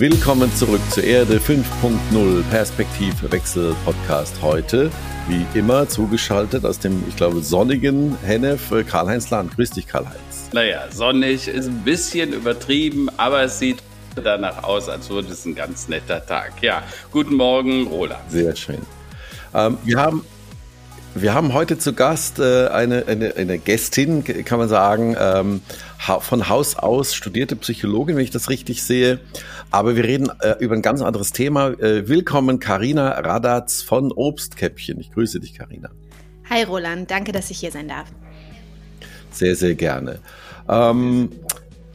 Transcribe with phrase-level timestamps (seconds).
[0.00, 4.90] Willkommen zurück zur Erde 5.0 Perspektivwechsel Podcast heute.
[5.28, 9.56] Wie immer zugeschaltet aus dem, ich glaube, sonnigen Hennef Karl-Heinz Land.
[9.56, 10.50] Grüß dich, Karl-Heinz.
[10.52, 13.78] Naja, sonnig ist ein bisschen übertrieben, aber es sieht
[14.14, 16.62] danach aus, als würde es ein ganz netter Tag.
[16.62, 18.30] Ja, guten Morgen, Roland.
[18.30, 18.80] Sehr schön.
[19.54, 20.24] Ähm, wir haben
[21.14, 25.60] wir haben heute zu Gast äh, eine, eine, eine Gästin, kann man sagen, ähm,
[26.20, 29.18] von Haus aus studierte Psychologin, wenn ich das richtig sehe.
[29.72, 31.70] Aber wir reden äh, über ein ganz anderes Thema.
[31.70, 35.00] Äh, willkommen, Karina Radatz von Obstkäppchen.
[35.00, 35.90] Ich grüße dich, Karina.
[36.48, 37.10] Hi, Roland.
[37.10, 38.06] Danke, dass ich hier sein darf.
[39.32, 40.20] Sehr, sehr gerne.
[40.68, 41.30] Ähm,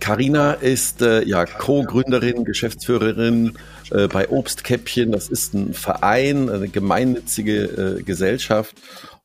[0.06, 3.58] Carina ist äh, ja Co-Gründerin, Geschäftsführerin
[3.90, 5.12] äh, bei Obstkäppchen.
[5.12, 8.76] Das ist ein Verein, eine gemeinnützige äh, Gesellschaft.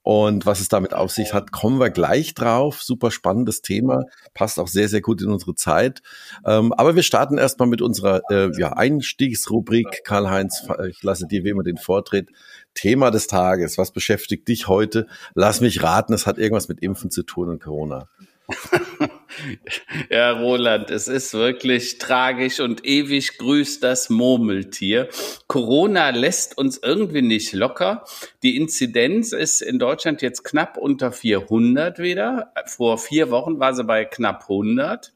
[0.01, 2.83] Und was es damit auf sich hat, kommen wir gleich drauf.
[2.83, 6.01] Super spannendes Thema, passt auch sehr, sehr gut in unsere Zeit.
[6.47, 10.03] Ähm, aber wir starten erstmal mit unserer äh, ja, Einstiegsrubrik.
[10.05, 12.31] Karl-Heinz, ich lasse dir wie immer den Vortritt.
[12.73, 15.09] Thema des Tages, was beschäftigt dich heute?
[15.35, 18.09] Lass mich raten, es hat irgendwas mit Impfen zu tun und Corona.
[20.11, 25.09] ja, Roland, es ist wirklich tragisch und ewig grüßt das Murmeltier.
[25.47, 28.05] Corona lässt uns irgendwie nicht locker.
[28.43, 32.53] Die Inzidenz ist in Deutschland jetzt knapp unter 400 wieder.
[32.67, 35.13] Vor vier Wochen war sie bei knapp 100.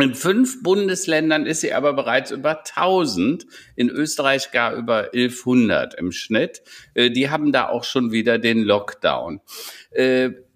[0.00, 6.10] In fünf Bundesländern ist sie aber bereits über 1000, in Österreich gar über 1100 im
[6.10, 6.62] Schnitt.
[6.94, 9.40] Äh, die haben da auch schon wieder den Lockdown.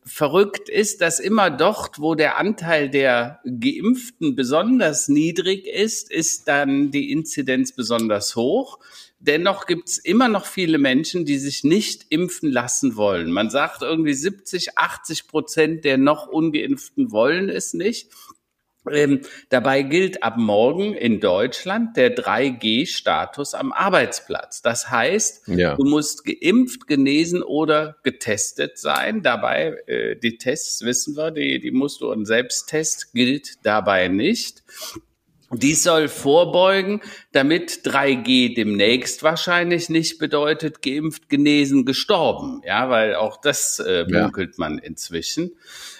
[0.08, 6.90] Verrückt ist, dass immer dort, wo der Anteil der Geimpften besonders niedrig ist, ist dann
[6.90, 8.78] die Inzidenz besonders hoch.
[9.20, 13.32] Dennoch gibt es immer noch viele Menschen, die sich nicht impfen lassen wollen.
[13.32, 18.08] Man sagt irgendwie 70, 80 Prozent der noch ungeimpften wollen es nicht.
[18.90, 24.62] Ähm, dabei gilt ab morgen in Deutschland der 3G-Status am Arbeitsplatz.
[24.62, 25.74] Das heißt, ja.
[25.74, 29.22] du musst geimpft, genesen oder getestet sein.
[29.22, 34.62] Dabei, äh, die Tests wissen wir, die, die musst du, ein Selbsttest gilt dabei nicht.
[35.50, 37.00] Dies soll vorbeugen,
[37.32, 42.60] damit 3G demnächst wahrscheinlich nicht bedeutet geimpft, genesen, gestorben.
[42.66, 44.54] Ja, weil auch das äh, munkelt ja.
[44.58, 45.52] man inzwischen.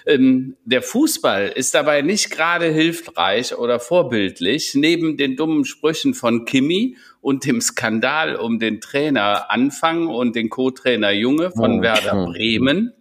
[0.05, 4.75] Ähm, der Fußball ist dabei nicht gerade hilfreich oder vorbildlich.
[4.75, 10.49] Neben den dummen Sprüchen von Kimi und dem Skandal um den Trainer Anfang und den
[10.49, 12.93] Co-Trainer Junge von oh, Werder Bremen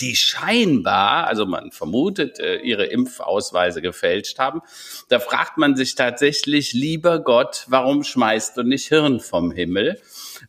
[0.00, 4.60] die scheinbar, also man vermutet, äh, ihre Impfausweise gefälscht haben.
[5.08, 10.00] Da fragt man sich tatsächlich, lieber Gott, warum schmeißt du nicht Hirn vom Himmel?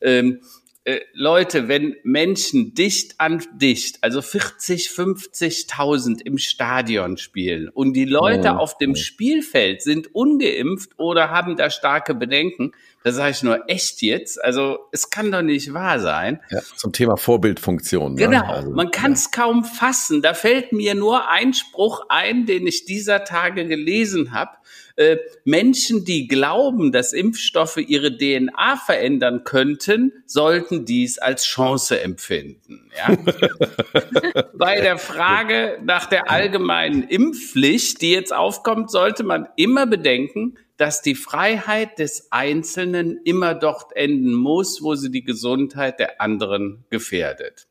[0.02, 0.42] Ähm,
[0.88, 8.06] äh, Leute, wenn Menschen dicht an dicht, also 40, 50.000 im Stadion spielen und die
[8.06, 8.96] Leute oh, auf dem oh.
[8.96, 12.74] Spielfeld sind ungeimpft oder haben da starke Bedenken,
[13.06, 14.44] da sage ich nur echt jetzt.
[14.44, 16.42] Also es kann doch nicht wahr sein.
[16.50, 18.16] Ja, zum Thema Vorbildfunktion.
[18.16, 18.20] Ne?
[18.20, 19.44] Genau, also, man kann es ja.
[19.44, 20.24] kaum fassen.
[20.24, 24.58] Da fällt mir nur ein Spruch ein, den ich dieser Tage gelesen habe.
[24.96, 32.90] Äh, Menschen, die glauben, dass Impfstoffe ihre DNA verändern könnten, sollten dies als Chance empfinden.
[32.98, 33.16] Ja?
[34.56, 41.02] Bei der Frage nach der allgemeinen Impfpflicht, die jetzt aufkommt, sollte man immer bedenken, dass
[41.02, 47.68] die Freiheit des Einzelnen immer dort enden muss, wo sie die Gesundheit der anderen gefährdet.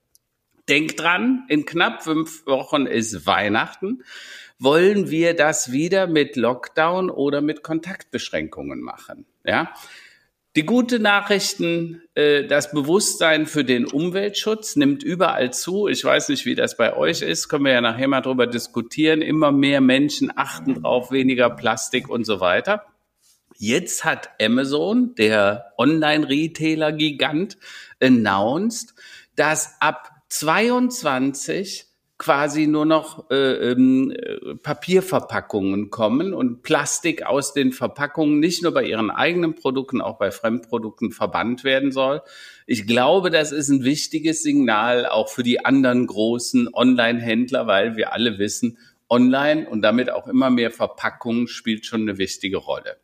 [0.69, 4.03] Denkt dran, in knapp fünf Wochen ist Weihnachten
[4.59, 9.27] wollen wir das wieder mit Lockdown oder mit Kontaktbeschränkungen machen?
[9.45, 9.73] Ja.
[10.57, 15.89] Die gute Nachrichten, äh, das Bewusstsein für den Umweltschutz nimmt überall zu.
[15.89, 19.21] Ich weiß nicht, wie das bei euch ist, können wir ja nachher mal drüber diskutieren.
[19.21, 22.85] Immer mehr Menschen achten drauf, weniger Plastik und so weiter.
[23.57, 27.57] Jetzt hat Amazon, der Online-Retailer-Gigant,
[28.01, 28.95] announced,
[29.37, 31.87] dass ab 22
[32.17, 34.15] quasi nur noch äh, ähm,
[34.62, 40.31] Papierverpackungen kommen und Plastik aus den Verpackungen nicht nur bei ihren eigenen Produkten, auch bei
[40.31, 42.23] Fremdprodukten verbannt werden soll.
[42.67, 48.12] Ich glaube, das ist ein wichtiges Signal auch für die anderen großen Online-Händler, weil wir
[48.12, 48.79] alle wissen,
[49.09, 52.97] Online und damit auch immer mehr Verpackungen spielt schon eine wichtige Rolle.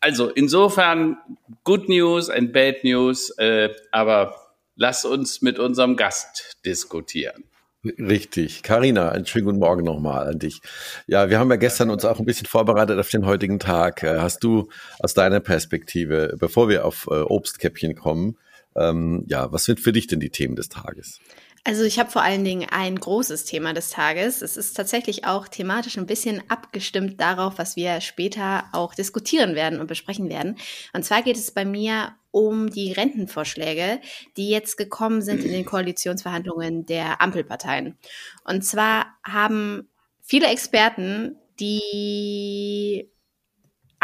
[0.00, 1.18] Also insofern
[1.64, 4.34] Good News and Bad News, äh, aber
[4.76, 7.44] lass uns mit unserem Gast diskutieren.
[7.84, 8.62] Richtig.
[8.62, 10.60] Karina, einen schönen guten Morgen nochmal an dich.
[11.06, 14.02] Ja, wir haben ja gestern uns auch ein bisschen vorbereitet auf den heutigen Tag.
[14.02, 14.68] Äh, hast du
[15.00, 18.36] aus deiner Perspektive, bevor wir auf äh, Obstkäppchen kommen,
[18.74, 21.20] Ähm, ja, was sind für dich denn die Themen des Tages?
[21.64, 24.42] Also ich habe vor allen Dingen ein großes Thema des Tages.
[24.42, 29.78] Es ist tatsächlich auch thematisch ein bisschen abgestimmt darauf, was wir später auch diskutieren werden
[29.78, 30.56] und besprechen werden.
[30.92, 34.00] Und zwar geht es bei mir um die Rentenvorschläge,
[34.36, 37.96] die jetzt gekommen sind in den Koalitionsverhandlungen der Ampelparteien.
[38.44, 39.88] Und zwar haben
[40.20, 43.08] viele Experten die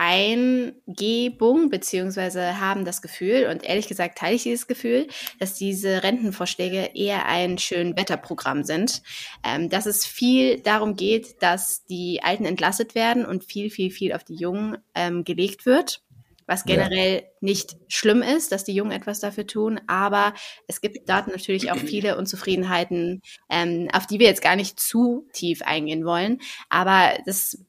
[0.01, 5.09] Eingebung beziehungsweise haben das Gefühl, und ehrlich gesagt teile ich dieses Gefühl,
[5.41, 9.03] dass diese Rentenvorschläge eher ein schön Wetterprogramm sind,
[9.45, 14.13] ähm, dass es viel darum geht, dass die Alten entlastet werden und viel, viel, viel
[14.13, 16.01] auf die Jungen ähm, gelegt wird
[16.49, 17.23] was generell ja.
[17.43, 20.33] nicht schlimm ist, dass die Jungen etwas dafür tun, aber
[20.67, 23.21] es gibt dort natürlich auch viele Unzufriedenheiten,
[23.51, 26.41] ähm, auf die wir jetzt gar nicht zu tief eingehen wollen.
[26.71, 27.67] Aber das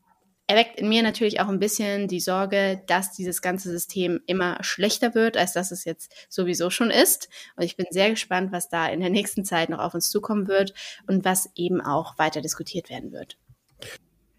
[0.49, 5.13] erweckt in mir natürlich auch ein bisschen die Sorge, dass dieses ganze System immer schlechter
[5.13, 7.29] wird, als dass es jetzt sowieso schon ist.
[7.55, 10.47] Und ich bin sehr gespannt, was da in der nächsten Zeit noch auf uns zukommen
[10.47, 10.73] wird
[11.05, 13.37] und was eben auch weiter diskutiert werden wird.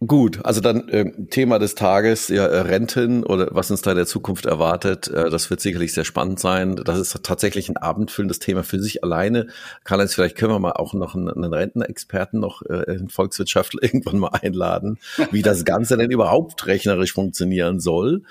[0.07, 3.99] Gut, also dann äh, Thema des Tages, ja, äh, Renten oder was uns da in
[3.99, 6.77] der Zukunft erwartet, äh, das wird sicherlich sehr spannend sein.
[6.77, 9.49] Das ist tatsächlich ein abendfüllendes Thema für sich alleine.
[9.85, 14.19] Karl-Heinz, vielleicht können wir mal auch noch einen, einen Rentenexperten, noch äh, einen Volkswirtschaftler irgendwann
[14.19, 14.99] mal einladen,
[15.33, 18.23] wie das Ganze denn überhaupt rechnerisch funktionieren soll.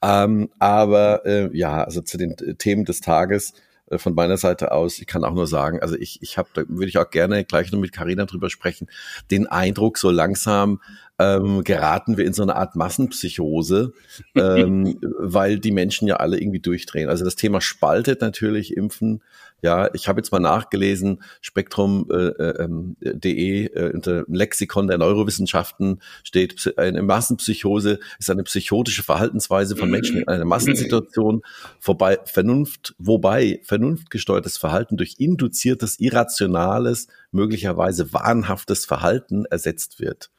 [0.00, 4.98] Ähm, aber äh, ja, also zu den Themen des Tages äh, von meiner Seite aus,
[4.98, 7.72] ich kann auch nur sagen, also ich, ich habe, da würde ich auch gerne gleich
[7.72, 8.88] noch mit Carina drüber sprechen,
[9.30, 10.80] den Eindruck, so langsam
[11.18, 13.92] ähm, geraten wir in so eine Art Massenpsychose,
[14.34, 17.08] ähm, weil die Menschen ja alle irgendwie durchdrehen.
[17.08, 19.22] Also das Thema spaltet natürlich Impfen.
[19.60, 26.74] Ja, ich habe jetzt mal nachgelesen, spektrum.de äh, ähm, äh, unter Lexikon der Neurowissenschaften steht,
[26.78, 31.42] eine Massenpsychose ist eine psychotische Verhaltensweise von Menschen in einer Massensituation,
[31.80, 40.30] vorbei Vernunft, wobei vernunftgesteuertes Verhalten durch induziertes, irrationales, möglicherweise wahnhaftes Verhalten ersetzt wird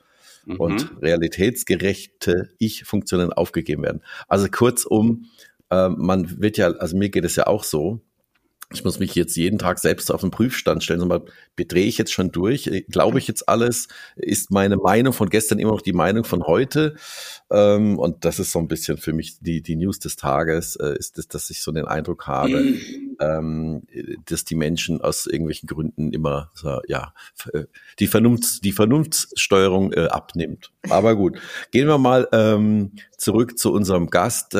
[0.45, 0.56] mhm.
[0.57, 4.01] und realitätsgerechte Ich-Funktionen aufgegeben werden.
[4.27, 5.25] Also kurzum,
[5.69, 8.01] äh, man wird ja, also mir geht es ja auch so,
[8.71, 11.07] ich muss mich jetzt jeden Tag selbst auf den Prüfstand stellen.
[11.07, 11.24] Mal,
[11.56, 12.69] bedrehe ich jetzt schon durch?
[12.89, 13.88] Glaube ich jetzt alles?
[14.16, 16.95] Ist meine Meinung von gestern immer noch die Meinung von heute?
[17.50, 20.95] Ähm, und das ist so ein bisschen für mich die, die News des Tages, äh,
[21.00, 22.75] ist das, dass ich so den Eindruck habe,
[23.19, 23.88] ähm,
[24.25, 26.51] dass die Menschen aus irgendwelchen Gründen immer,
[26.88, 27.13] ja,
[27.54, 27.63] äh,
[27.98, 30.72] die Vernunft, die Vernunftssteuerung äh, abnimmt.
[30.89, 31.39] Aber gut,
[31.72, 34.56] gehen wir mal ähm, zurück zu unserem Gast.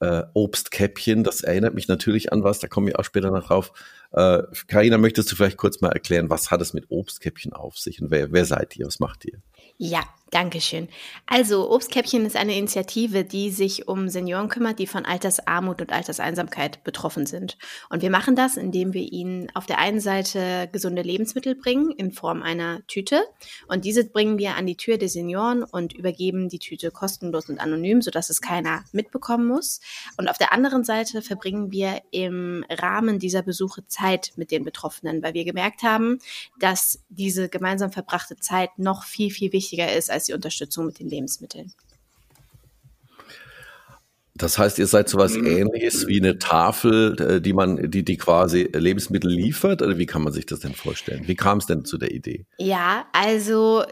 [0.00, 1.24] Äh, Obstkäppchen.
[1.24, 3.72] Das erinnert mich natürlich an was, da komme ich auch später noch drauf.
[4.12, 8.00] Äh, Carina, möchtest du vielleicht kurz mal erklären, was hat es mit Obstkäppchen auf sich
[8.00, 9.40] und wer, wer seid ihr, was macht ihr?
[9.76, 10.88] Ja, Dankeschön.
[11.26, 16.84] Also Obstkäppchen ist eine Initiative, die sich um Senioren kümmert, die von Altersarmut und Alterseinsamkeit
[16.84, 17.58] betroffen sind.
[17.88, 22.12] Und wir machen das, indem wir ihnen auf der einen Seite gesunde Lebensmittel bringen in
[22.12, 23.22] Form einer Tüte.
[23.66, 27.58] Und diese bringen wir an die Tür der Senioren und übergeben die Tüte kostenlos und
[27.58, 29.80] anonym, sodass es keiner mitbekommen muss.
[30.16, 35.24] Und auf der anderen Seite verbringen wir im Rahmen dieser Besuche Zeit mit den Betroffenen,
[35.24, 36.20] weil wir gemerkt haben,
[36.60, 40.98] dass diese gemeinsam verbrachte Zeit noch viel, viel wichtiger ist als als die Unterstützung mit
[40.98, 41.72] den Lebensmitteln.
[44.34, 45.46] Das heißt, ihr seid so was mhm.
[45.46, 49.82] ähnliches wie eine Tafel, äh, die man, die, die quasi Lebensmittel liefert?
[49.82, 51.26] Oder wie kann man sich das denn vorstellen?
[51.26, 52.46] Wie kam es denn zu der Idee?
[52.58, 53.84] Ja, also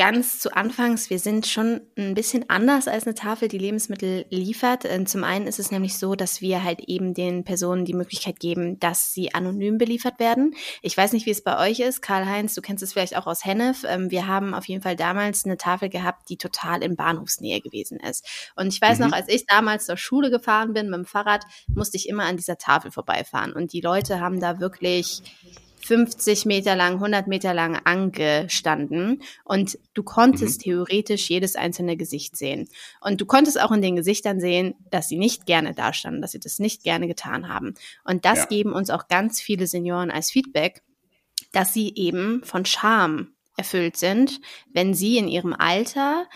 [0.00, 4.86] ganz zu Anfangs, wir sind schon ein bisschen anders als eine Tafel, die Lebensmittel liefert.
[4.86, 8.40] Ähm, zum einen ist es nämlich so, dass wir halt eben den Personen die Möglichkeit
[8.40, 10.54] geben, dass sie anonym beliefert werden.
[10.80, 12.00] Ich weiß nicht, wie es bei euch ist.
[12.00, 13.84] Karl-Heinz, du kennst es vielleicht auch aus Hennef.
[13.86, 18.00] Ähm, wir haben auf jeden Fall damals eine Tafel gehabt, die total in Bahnhofsnähe gewesen
[18.00, 18.26] ist.
[18.56, 19.08] Und ich weiß mhm.
[19.08, 22.38] noch, als ich damals zur Schule gefahren bin mit dem Fahrrad, musste ich immer an
[22.38, 23.52] dieser Tafel vorbeifahren.
[23.52, 25.20] Und die Leute haben da wirklich
[25.82, 30.62] 50 Meter lang, 100 Meter lang angestanden und du konntest mhm.
[30.62, 32.68] theoretisch jedes einzelne Gesicht sehen.
[33.00, 36.40] Und du konntest auch in den Gesichtern sehen, dass sie nicht gerne dastanden, dass sie
[36.40, 37.74] das nicht gerne getan haben.
[38.04, 38.46] Und das ja.
[38.46, 40.82] geben uns auch ganz viele Senioren als Feedback,
[41.52, 44.40] dass sie eben von Scham erfüllt sind,
[44.72, 46.26] wenn sie in ihrem Alter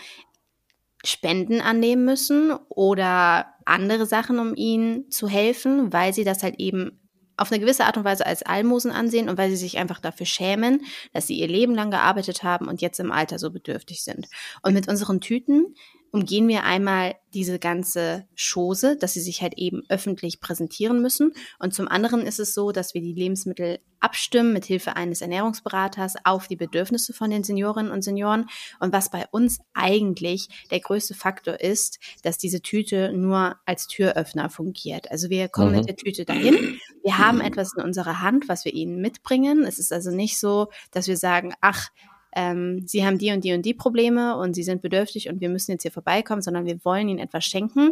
[1.03, 6.99] Spenden annehmen müssen oder andere Sachen, um ihnen zu helfen, weil sie das halt eben
[7.37, 10.25] auf eine gewisse Art und Weise als Almosen ansehen und weil sie sich einfach dafür
[10.25, 14.27] schämen, dass sie ihr Leben lang gearbeitet haben und jetzt im Alter so bedürftig sind.
[14.61, 15.75] Und mit unseren Tüten
[16.15, 21.33] umgehen wir einmal diese ganze Chose, dass sie sich halt eben öffentlich präsentieren müssen.
[21.59, 26.13] Und zum anderen ist es so, dass wir die Lebensmittel abstimmen mit Hilfe eines Ernährungsberaters
[26.23, 28.45] auf die Bedürfnisse von den Seniorinnen und Senioren.
[28.79, 34.49] Und was bei uns eigentlich der größte Faktor ist, dass diese Tüte nur als Türöffner
[34.49, 35.11] fungiert.
[35.11, 35.77] Also wir kommen mhm.
[35.79, 36.79] mit der Tüte dahin.
[37.03, 39.65] Wir haben etwas in unserer Hand, was wir ihnen mitbringen.
[39.65, 41.89] Es ist also nicht so, dass wir sagen, ach,
[42.35, 45.49] ähm, sie haben die und die und die Probleme und sie sind bedürftig und wir
[45.49, 47.91] müssen jetzt hier vorbeikommen, sondern wir wollen ihnen etwas schenken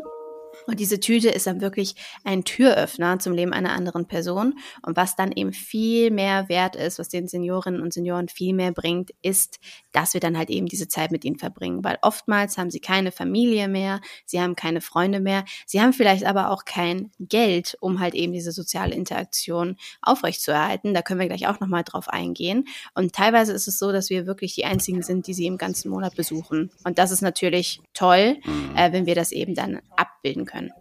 [0.68, 4.54] und diese Tüte ist dann wirklich ein Türöffner zum Leben einer anderen Person.
[4.86, 8.72] Und was dann eben viel mehr wert ist, was den Seniorinnen und Senioren viel mehr
[8.72, 9.60] bringt, ist,
[9.92, 11.84] dass wir dann halt eben diese Zeit mit ihnen verbringen.
[11.84, 16.26] Weil oftmals haben sie keine Familie mehr, sie haben keine Freunde mehr, sie haben vielleicht
[16.26, 20.94] aber auch kein Geld, um halt eben diese soziale Interaktion aufrechtzuerhalten.
[20.94, 22.66] Da können wir gleich auch nochmal drauf eingehen.
[22.96, 25.90] Und teilweise ist es so, dass wir wirklich die einzigen sind, die sie im ganzen
[25.90, 26.72] Monat besuchen.
[26.84, 28.76] Und das ist natürlich toll, mhm.
[28.76, 30.72] äh, wenn wir das eben dann abbilden geben können.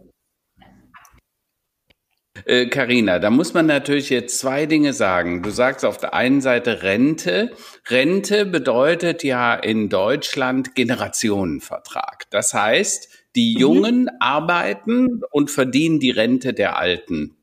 [2.69, 5.43] Carina, äh, da muss man natürlich jetzt zwei Dinge sagen.
[5.43, 7.51] Du sagst auf der einen Seite Rente.
[7.89, 12.25] Rente bedeutet ja in Deutschland Generationenvertrag.
[12.31, 13.61] Das heißt, die mhm.
[13.61, 14.09] Jungen mhm.
[14.19, 17.37] arbeiten und verdienen die Rente der Alten.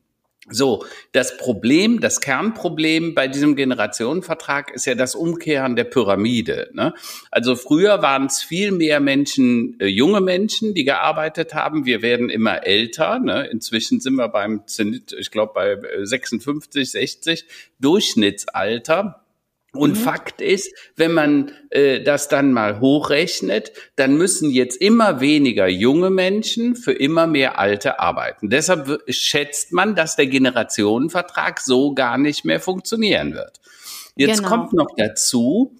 [0.49, 6.71] So, das Problem, das Kernproblem bei diesem Generationenvertrag ist ja das Umkehren der Pyramide.
[6.73, 6.95] Ne?
[7.29, 11.85] Also früher waren es viel mehr Menschen, äh, junge Menschen, die gearbeitet haben.
[11.85, 13.19] Wir werden immer älter.
[13.19, 13.45] Ne?
[13.51, 17.45] Inzwischen sind wir beim Zenit, ich glaube bei 56, 60
[17.79, 19.23] Durchschnittsalter.
[19.73, 20.03] Und mhm.
[20.03, 26.09] Fakt ist, wenn man äh, das dann mal hochrechnet, dann müssen jetzt immer weniger junge
[26.09, 28.49] Menschen für immer mehr Alte arbeiten.
[28.49, 33.61] Deshalb schätzt man, dass der Generationenvertrag so gar nicht mehr funktionieren wird.
[34.15, 34.49] Jetzt genau.
[34.49, 35.77] kommt noch dazu,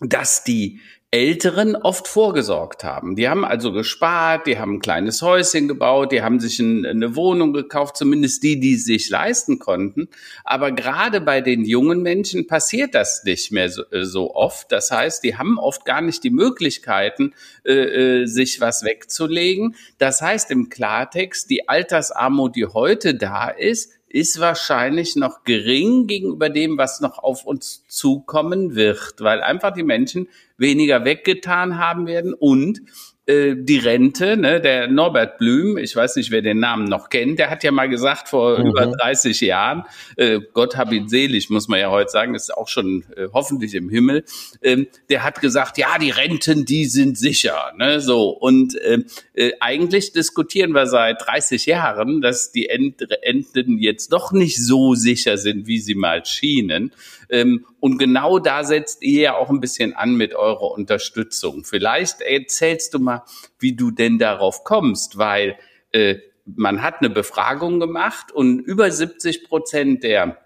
[0.00, 3.16] dass die Älteren oft vorgesorgt haben.
[3.16, 7.16] Die haben also gespart, die haben ein kleines Häuschen gebaut, die haben sich ein, eine
[7.16, 10.10] Wohnung gekauft, zumindest die, die sich leisten konnten.
[10.44, 14.70] Aber gerade bei den jungen Menschen passiert das nicht mehr so, äh, so oft.
[14.70, 17.32] Das heißt, die haben oft gar nicht die Möglichkeiten,
[17.64, 19.76] äh, äh, sich was wegzulegen.
[19.96, 26.48] Das heißt im Klartext, die Altersarmut, die heute da ist, ist wahrscheinlich noch gering gegenüber
[26.48, 32.34] dem, was noch auf uns zukommen wird, weil einfach die Menschen weniger weggetan haben werden
[32.34, 32.80] und
[33.28, 37.38] äh, die Rente, ne, der Norbert Blüm, ich weiß nicht, wer den Namen noch kennt,
[37.38, 38.70] der hat ja mal gesagt vor mhm.
[38.70, 39.84] über 30 Jahren,
[40.16, 43.74] äh, Gott hab ihn selig, muss man ja heute sagen, ist auch schon äh, hoffentlich
[43.74, 44.24] im Himmel,
[44.62, 49.00] ähm, der hat gesagt, ja, die Renten, die sind sicher, ne, so und äh,
[49.34, 55.36] äh, eigentlich diskutieren wir seit 30 Jahren, dass die Enten jetzt doch nicht so sicher
[55.36, 56.92] sind, wie sie mal schienen
[57.30, 61.64] ähm, und genau da setzt ihr ja auch ein bisschen an mit eurer Unterstützung.
[61.64, 63.24] Vielleicht erzählst du mal,
[63.58, 65.56] wie du denn darauf kommst, weil
[65.92, 70.38] äh, man hat eine Befragung gemacht und über 70 Prozent der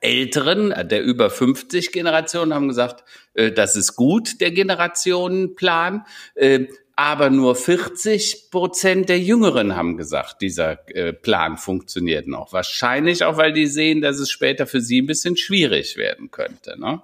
[0.00, 6.06] Älteren, äh, der über 50 Generationen haben gesagt, äh, das ist gut, der Generationenplan.
[6.34, 6.66] Äh,
[7.00, 12.52] aber nur 40 Prozent der Jüngeren haben gesagt, dieser äh, Plan funktioniert noch.
[12.52, 16.78] Wahrscheinlich auch, weil die sehen, dass es später für sie ein bisschen schwierig werden könnte.
[16.78, 17.00] Ne?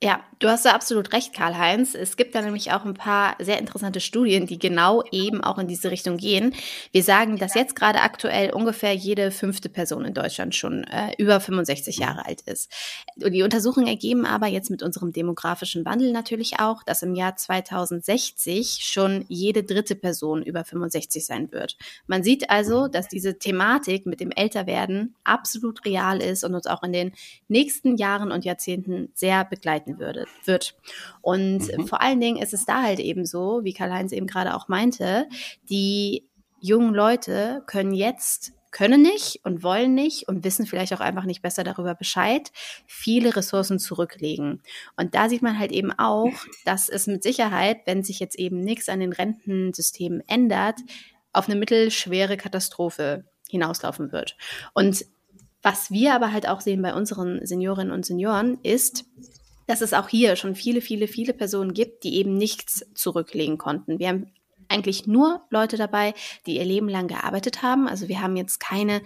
[0.00, 1.96] Ja, du hast da absolut recht, Karl-Heinz.
[1.96, 5.66] Es gibt da nämlich auch ein paar sehr interessante Studien, die genau eben auch in
[5.66, 6.54] diese Richtung gehen.
[6.92, 11.40] Wir sagen, dass jetzt gerade aktuell ungefähr jede fünfte Person in Deutschland schon äh, über
[11.40, 12.72] 65 Jahre alt ist.
[13.20, 17.34] Und die Untersuchungen ergeben aber jetzt mit unserem demografischen Wandel natürlich auch, dass im Jahr
[17.34, 21.76] 2060 schon jede dritte Person über 65 sein wird.
[22.06, 26.84] Man sieht also, dass diese Thematik mit dem Älterwerden absolut real ist und uns auch
[26.84, 27.12] in den
[27.48, 30.74] nächsten Jahren und Jahrzehnten sehr begleiten gestalten würde, wird.
[31.20, 31.86] Und mhm.
[31.86, 35.28] vor allen Dingen ist es da halt eben so, wie Karl-Heinz eben gerade auch meinte,
[35.68, 36.24] die
[36.60, 41.40] jungen Leute können jetzt können nicht und wollen nicht und wissen vielleicht auch einfach nicht
[41.40, 42.50] besser darüber Bescheid,
[42.86, 44.62] viele Ressourcen zurücklegen.
[44.94, 46.34] Und da sieht man halt eben auch,
[46.66, 50.80] dass es mit Sicherheit, wenn sich jetzt eben nichts an den Rentensystemen ändert,
[51.32, 54.36] auf eine mittelschwere Katastrophe hinauslaufen wird.
[54.74, 55.06] Und
[55.62, 59.04] was wir aber halt auch sehen bei unseren Seniorinnen und Senioren ist,
[59.68, 64.00] dass es auch hier schon viele, viele, viele Personen gibt, die eben nichts zurücklegen konnten.
[64.00, 64.32] Wir haben
[64.68, 66.14] eigentlich nur Leute dabei,
[66.46, 67.86] die ihr Leben lang gearbeitet haben.
[67.86, 69.02] Also wir haben jetzt keine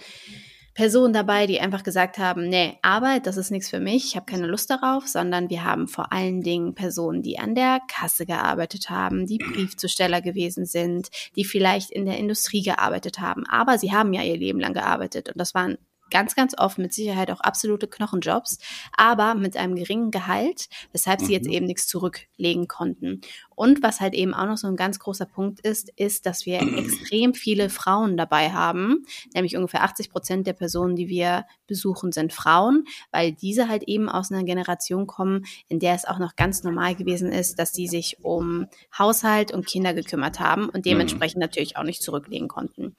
[0.74, 4.24] Personen dabei, die einfach gesagt haben, nee, Arbeit, das ist nichts für mich, ich habe
[4.24, 8.88] keine Lust darauf, sondern wir haben vor allen Dingen Personen, die an der Kasse gearbeitet
[8.88, 14.14] haben, die Briefzusteller gewesen sind, die vielleicht in der Industrie gearbeitet haben, aber sie haben
[14.14, 15.76] ja ihr Leben lang gearbeitet und das waren
[16.12, 18.58] ganz, ganz oft mit Sicherheit auch absolute Knochenjobs,
[18.96, 21.24] aber mit einem geringen Gehalt, weshalb mhm.
[21.24, 21.52] sie jetzt mhm.
[21.52, 23.22] eben nichts zurücklegen konnten.
[23.54, 26.60] Und was halt eben auch noch so ein ganz großer Punkt ist, ist, dass wir
[26.78, 29.04] extrem viele Frauen dabei haben,
[29.34, 34.08] nämlich ungefähr 80 Prozent der Personen, die wir besuchen, sind Frauen, weil diese halt eben
[34.08, 37.86] aus einer Generation kommen, in der es auch noch ganz normal gewesen ist, dass sie
[37.86, 38.66] sich um
[38.96, 41.42] Haushalt und Kinder gekümmert haben und dementsprechend mhm.
[41.42, 42.96] natürlich auch nicht zurücklegen konnten.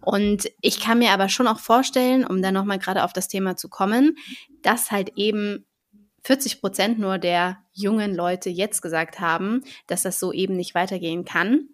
[0.00, 3.56] Und ich kann mir aber schon auch vorstellen, um dann nochmal gerade auf das Thema
[3.56, 4.16] zu kommen,
[4.62, 5.65] dass halt eben
[6.26, 11.24] 40 Prozent nur der jungen Leute jetzt gesagt haben, dass das so eben nicht weitergehen
[11.24, 11.68] kann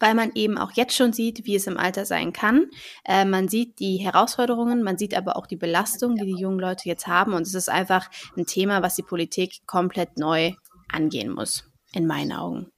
[0.00, 2.70] weil man eben auch jetzt schon sieht, wie es im Alter sein kann.
[3.04, 6.88] Äh, man sieht die Herausforderungen, man sieht aber auch die Belastung, die die jungen Leute
[6.88, 7.32] jetzt haben.
[7.32, 10.52] Und es ist einfach ein Thema, was die Politik komplett neu
[10.88, 12.70] angehen muss, in meinen Augen.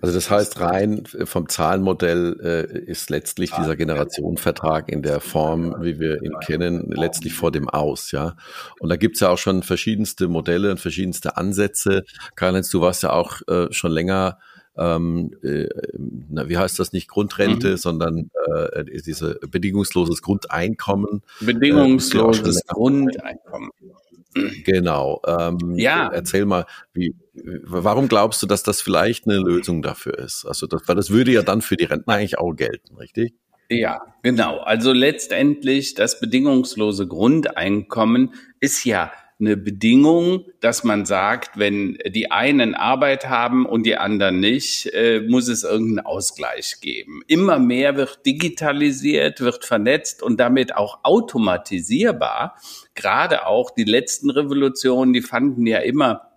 [0.00, 6.00] Also das heißt, rein vom Zahlenmodell äh, ist letztlich dieser Generationenvertrag in der Form, wie
[6.00, 8.36] wir ihn kennen, letztlich vor dem Aus, ja.
[8.80, 12.04] Und da gibt's ja auch schon verschiedenste Modelle und verschiedenste Ansätze.
[12.34, 14.38] Karl-Heinz, du warst ja auch äh, schon länger
[14.76, 15.68] ähm, äh,
[16.30, 17.76] na, wie heißt das nicht Grundrente, mhm.
[17.76, 18.30] sondern
[18.72, 21.22] äh, diese bedingungsloses Grundeinkommen.
[21.40, 23.70] Bedingungsloses äh, Grundeinkommen.
[24.64, 25.20] Genau.
[25.26, 26.08] Ähm, ja.
[26.08, 30.44] Erzähl mal, wie, warum glaubst du, dass das vielleicht eine Lösung dafür ist?
[30.46, 33.34] Also, das, weil das würde ja dann für die Rentner eigentlich auch gelten, richtig?
[33.68, 34.58] Ja, genau.
[34.58, 42.74] Also letztendlich das bedingungslose Grundeinkommen ist ja eine Bedingung, dass man sagt, wenn die einen
[42.74, 47.22] Arbeit haben und die anderen nicht, äh, muss es irgendeinen Ausgleich geben.
[47.26, 52.56] Immer mehr wird digitalisiert, wird vernetzt und damit auch automatisierbar.
[52.94, 56.31] Gerade auch die letzten Revolutionen, die fanden ja immer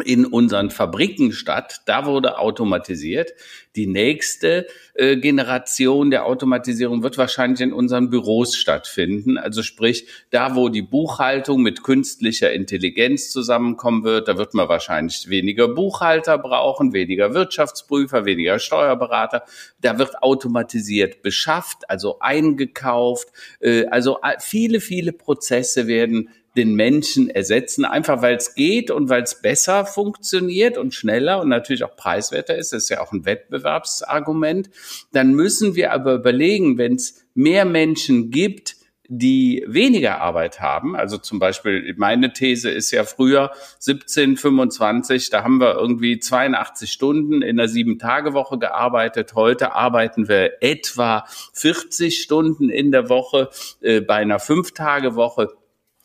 [0.00, 1.82] in unseren Fabriken statt.
[1.86, 3.32] Da wurde automatisiert.
[3.76, 9.38] Die nächste äh, Generation der Automatisierung wird wahrscheinlich in unseren Büros stattfinden.
[9.38, 15.28] Also sprich, da wo die Buchhaltung mit künstlicher Intelligenz zusammenkommen wird, da wird man wahrscheinlich
[15.28, 19.44] weniger Buchhalter brauchen, weniger Wirtschaftsprüfer, weniger Steuerberater.
[19.80, 23.28] Da wird automatisiert beschafft, also eingekauft.
[23.60, 29.08] Äh, also äh, viele, viele Prozesse werden den Menschen ersetzen, einfach weil es geht und
[29.08, 32.72] weil es besser funktioniert und schneller und natürlich auch preiswerter ist.
[32.72, 34.70] Das ist ja auch ein Wettbewerbsargument.
[35.12, 38.76] Dann müssen wir aber überlegen, wenn es mehr Menschen gibt,
[39.12, 40.94] die weniger Arbeit haben.
[40.94, 46.92] Also zum Beispiel, meine These ist ja früher 17, 25, da haben wir irgendwie 82
[46.92, 49.34] Stunden in einer Sieben-Tage-Woche gearbeitet.
[49.34, 55.48] Heute arbeiten wir etwa 40 Stunden in der Woche äh, bei einer Fünf-Tage-Woche.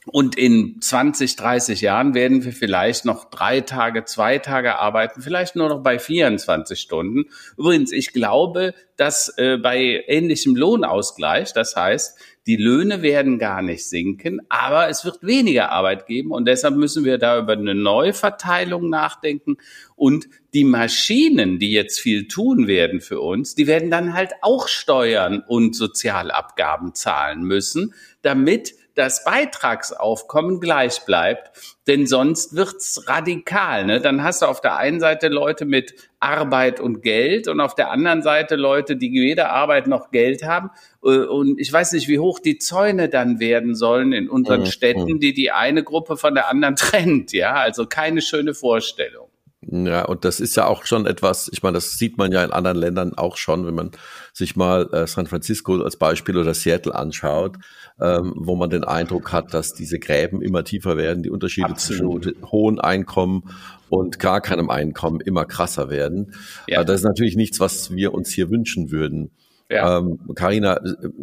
[0.07, 5.55] Und in 20, 30 Jahren werden wir vielleicht noch drei Tage, zwei Tage arbeiten, vielleicht
[5.55, 7.25] nur noch bei 24 Stunden.
[7.57, 13.89] Übrigens, ich glaube, dass äh, bei ähnlichem Lohnausgleich, das heißt, die Löhne werden gar nicht
[13.89, 18.87] sinken, aber es wird weniger Arbeit geben und deshalb müssen wir da über eine Neuverteilung
[18.87, 19.57] nachdenken
[19.95, 24.67] und die Maschinen, die jetzt viel tun werden für uns, die werden dann halt auch
[24.67, 31.51] Steuern und Sozialabgaben zahlen müssen, damit das Beitragsaufkommen gleich bleibt.
[31.85, 33.85] Denn sonst wird's radikal.
[33.85, 34.01] Ne?
[34.01, 37.91] Dann hast du auf der einen Seite Leute mit Arbeit und Geld und auf der
[37.91, 40.71] anderen Seite Leute, die weder Arbeit noch Geld haben.
[41.03, 44.67] Äh, und ich weiß nicht, wie hoch die Zäune dann werden sollen in unseren mhm.
[44.67, 47.33] Städten, die die eine Gruppe von der anderen trennt.
[47.33, 49.24] Ja, also keine schöne Vorstellung.
[49.67, 52.51] Ja, und das ist ja auch schon etwas, ich meine, das sieht man ja in
[52.51, 53.91] anderen Ländern auch schon, wenn man
[54.31, 57.57] sich mal äh, San Francisco als Beispiel oder Seattle anschaut,
[57.99, 62.23] ähm, wo man den Eindruck hat, dass diese Gräben immer tiefer werden, die Unterschiede Absolut.
[62.23, 63.49] zwischen hohen Einkommen
[63.89, 66.35] und gar keinem Einkommen immer krasser werden.
[66.67, 66.81] Ja.
[66.81, 69.31] Äh, das ist natürlich nichts, was wir uns hier wünschen würden.
[69.69, 69.97] Ja.
[69.97, 70.79] Ähm, Carina,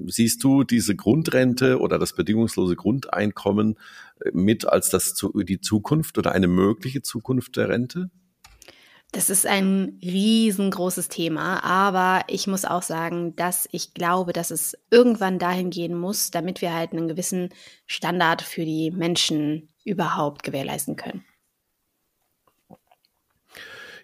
[0.06, 3.76] siehst du diese Grundrente oder das bedingungslose Grundeinkommen
[4.24, 8.10] äh, mit als das zu, die Zukunft oder eine mögliche Zukunft der Rente?
[9.12, 14.74] Das ist ein riesengroßes Thema, aber ich muss auch sagen, dass ich glaube, dass es
[14.90, 17.50] irgendwann dahin gehen muss, damit wir halt einen gewissen
[17.86, 21.24] Standard für die Menschen überhaupt gewährleisten können.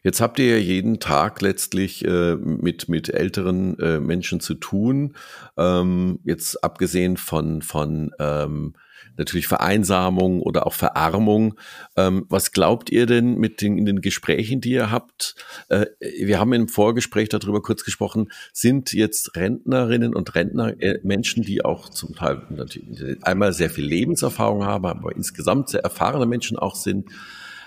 [0.03, 5.17] Jetzt habt ihr ja jeden Tag letztlich äh, mit, mit älteren äh, Menschen zu tun.
[5.57, 8.75] Ähm, jetzt abgesehen von, von ähm,
[9.19, 11.55] natürlich Vereinsamung oder auch Verarmung.
[11.97, 15.35] Ähm, was glaubt ihr denn mit den, in den Gesprächen, die ihr habt?
[15.69, 21.43] Äh, wir haben im Vorgespräch darüber kurz gesprochen, sind jetzt Rentnerinnen und Rentner äh, Menschen,
[21.43, 26.59] die auch zum Teil natürlich einmal sehr viel Lebenserfahrung haben, aber insgesamt sehr erfahrene Menschen
[26.59, 27.09] auch sind.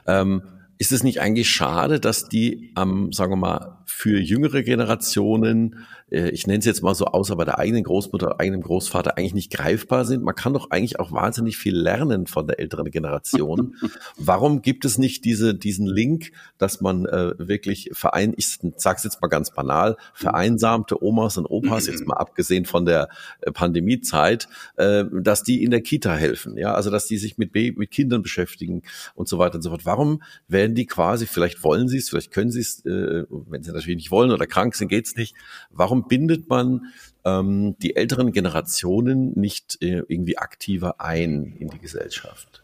[0.07, 0.41] Ähm,
[0.77, 6.29] ist es nicht eigentlich schade, dass die am, sagen wir mal, für jüngere Generationen, äh,
[6.29, 9.51] ich nenne es jetzt mal so, außer bei der eigenen Großmutter, eigenem Großvater eigentlich nicht
[9.51, 10.23] greifbar sind.
[10.23, 13.75] Man kann doch eigentlich auch wahnsinnig viel lernen von der älteren Generation.
[14.17, 19.21] Warum gibt es nicht diese, diesen Link, dass man äh, wirklich verein, ich sag's jetzt
[19.21, 23.09] mal ganz banal, vereinsamte Omas und Opas, jetzt mal abgesehen von der
[23.41, 27.53] äh, Pandemiezeit, äh, dass die in der Kita helfen, ja, also dass die sich mit,
[27.53, 28.83] mit Kindern beschäftigen
[29.15, 29.85] und so weiter und so fort.
[29.85, 33.71] Warum werden die quasi, vielleicht wollen sie es, vielleicht können sie es, äh, wenn sie
[33.81, 35.35] natürlich nicht wollen oder krank sind, geht's nicht.
[35.69, 36.93] Warum bindet man
[37.25, 42.63] ähm, die älteren Generationen nicht äh, irgendwie aktiver ein in die Gesellschaft?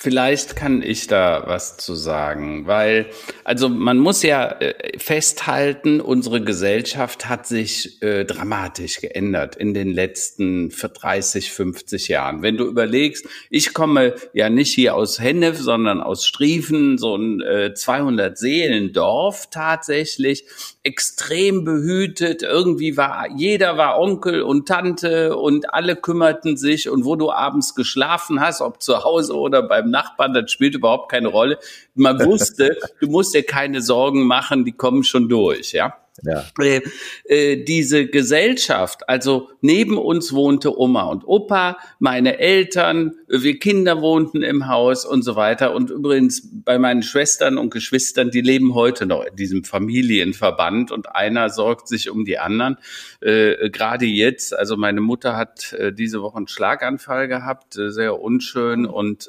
[0.00, 3.06] Vielleicht kann ich da was zu sagen, weil,
[3.42, 9.90] also man muss ja äh, festhalten, unsere Gesellschaft hat sich äh, dramatisch geändert in den
[9.90, 12.42] letzten 30, 50 Jahren.
[12.42, 17.40] Wenn du überlegst, ich komme ja nicht hier aus Hennef, sondern aus Striefen, so ein
[17.40, 20.44] äh, 200 Seelendorf tatsächlich,
[20.82, 22.42] extrem behütet.
[22.42, 27.74] Irgendwie war, jeder war Onkel und Tante und alle kümmerten sich und wo du abends
[27.74, 31.58] geschlafen hast, ob zu Hause oder beim Nachbarn, das spielt überhaupt keine Rolle.
[31.94, 35.94] Man wusste, du musst dir keine Sorgen machen, die kommen schon durch, ja.
[36.22, 36.44] Ja.
[36.60, 36.82] Äh,
[37.24, 44.42] äh, diese Gesellschaft, also neben uns wohnte Oma und Opa, meine Eltern, wir Kinder wohnten
[44.42, 45.74] im Haus und so weiter.
[45.74, 51.14] Und übrigens bei meinen Schwestern und Geschwistern, die leben heute noch in diesem Familienverband und
[51.14, 52.78] einer sorgt sich um die anderen.
[53.20, 58.20] Äh, Gerade jetzt, also meine Mutter hat äh, diese Woche einen Schlaganfall gehabt, äh, sehr
[58.20, 59.28] unschön und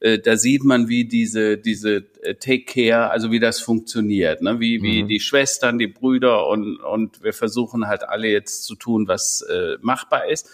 [0.00, 4.60] äh, da sieht man, wie diese, diese äh, Take Care, also wie das funktioniert, ne?
[4.60, 5.08] wie, wie mhm.
[5.08, 9.76] die Schwestern, die Brüder und, und wir versuchen halt alle jetzt zu tun, was äh,
[9.80, 10.48] machbar ist.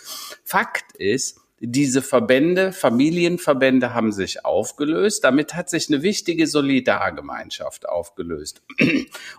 [0.44, 5.24] Fakt ist, diese Verbände, Familienverbände haben sich aufgelöst.
[5.24, 8.62] Damit hat sich eine wichtige Solidargemeinschaft aufgelöst.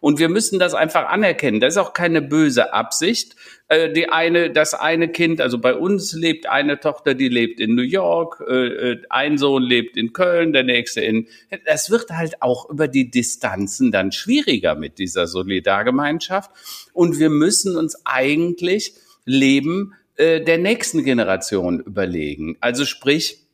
[0.01, 1.59] Und wir müssen das einfach anerkennen.
[1.59, 3.35] Das ist auch keine böse Absicht.
[3.67, 7.75] Äh, die eine, das eine Kind, also bei uns lebt eine Tochter, die lebt in
[7.75, 11.27] New York, äh, äh, ein Sohn lebt in Köln, der nächste in.
[11.65, 16.51] Das wird halt auch über die Distanzen dann schwieriger mit dieser Solidargemeinschaft.
[16.93, 22.57] Und wir müssen uns eigentlich Leben der nächsten Generation überlegen.
[22.61, 23.44] Also sprich,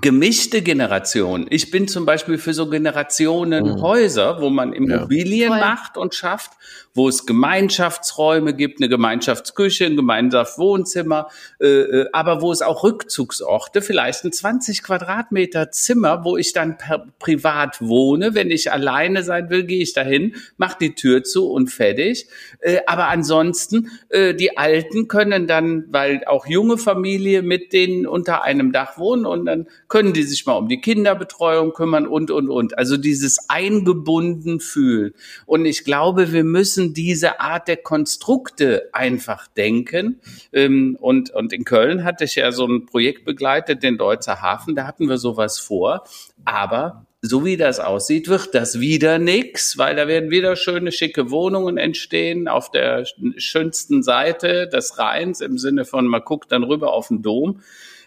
[0.00, 1.46] gemischte Generation.
[1.50, 4.40] Ich bin zum Beispiel für so Generationenhäuser, mhm.
[4.40, 5.58] wo man Immobilien ja.
[5.58, 6.52] macht und schafft,
[6.94, 11.28] wo es Gemeinschaftsräume gibt, eine Gemeinschaftsküche, ein Gemeinschaftswohnzimmer,
[11.60, 16.78] äh, äh aber wo es auch Rückzugsorte, vielleicht ein 20 Quadratmeter Zimmer, wo ich dann
[16.78, 18.34] per, privat wohne.
[18.34, 22.28] Wenn ich alleine sein will, gehe ich dahin, mache die Tür zu und fertig.
[22.60, 28.44] Äh, aber ansonsten, äh, die Alten können dann, weil auch junge Familie mit denen unter
[28.44, 32.48] einem Dach wohnen und dann können die sich mal um die Kinderbetreuung kümmern und, und,
[32.48, 32.78] und.
[32.78, 35.12] Also dieses eingebunden fühlen.
[35.46, 40.20] Und ich glaube, wir müssen diese Art der Konstrukte einfach denken.
[40.52, 44.76] Ähm, und, und in Köln hatte ich ja so ein Projekt begleitet, den Deutzer Hafen,
[44.76, 46.04] da hatten wir sowas vor.
[46.44, 51.30] Aber so wie das aussieht, wird das wieder nix, weil da werden wieder schöne, schicke
[51.30, 53.04] Wohnungen entstehen auf der
[53.36, 57.60] schönsten Seite des Rheins im Sinne von, man guckt dann rüber auf den Dom.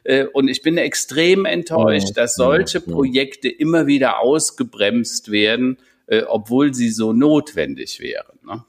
[0.04, 6.74] Äh, und ich bin extrem enttäuscht, dass solche Projekte immer wieder ausgebremst werden äh, obwohl
[6.74, 8.38] sie so notwendig wären.
[8.46, 8.63] Ne?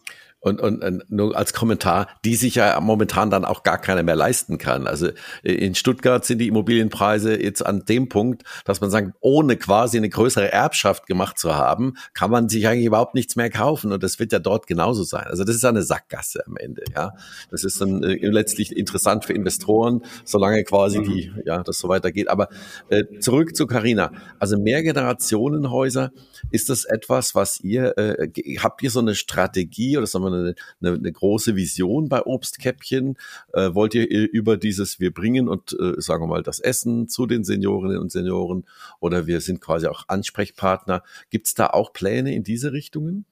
[0.44, 4.14] Und, und, und nur als Kommentar, die sich ja momentan dann auch gar keiner mehr
[4.14, 4.86] leisten kann.
[4.86, 5.08] Also
[5.42, 9.96] äh, in Stuttgart sind die Immobilienpreise jetzt an dem Punkt, dass man sagt, ohne quasi
[9.96, 13.90] eine größere Erbschaft gemacht zu haben, kann man sich eigentlich überhaupt nichts mehr kaufen.
[13.90, 15.24] Und das wird ja dort genauso sein.
[15.28, 16.84] Also das ist eine Sackgasse am Ende.
[16.94, 17.14] Ja,
[17.50, 22.28] das ist dann äh, letztlich interessant für Investoren, solange quasi die ja das so weitergeht.
[22.28, 22.50] Aber
[22.90, 24.12] äh, zurück zu Carina.
[24.38, 26.10] Also Mehrgenerationenhäuser,
[26.50, 28.28] ist das etwas, was ihr äh,
[28.58, 33.16] habt ihr so eine Strategie oder sagen wir eine, eine, eine große Vision bei Obstkäppchen?
[33.52, 37.26] Äh, wollt ihr über dieses wir bringen und äh, sagen wir mal das Essen zu
[37.26, 38.64] den Seniorinnen und Senioren
[39.00, 41.02] oder wir sind quasi auch Ansprechpartner?
[41.30, 43.24] Gibt es da auch Pläne in diese Richtungen?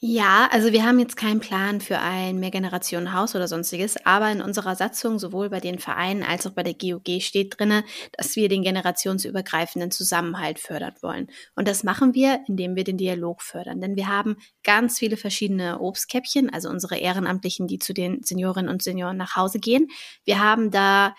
[0.00, 4.76] Ja, also wir haben jetzt keinen Plan für ein Mehrgenerationenhaus oder sonstiges, aber in unserer
[4.76, 7.82] Satzung sowohl bei den Vereinen als auch bei der GOG steht drinne,
[8.12, 11.26] dass wir den generationsübergreifenden Zusammenhalt fördern wollen.
[11.56, 13.80] Und das machen wir, indem wir den Dialog fördern.
[13.80, 18.84] Denn wir haben ganz viele verschiedene Obstkäppchen, also unsere Ehrenamtlichen, die zu den Seniorinnen und
[18.84, 19.88] Senioren nach Hause gehen.
[20.24, 21.16] Wir haben da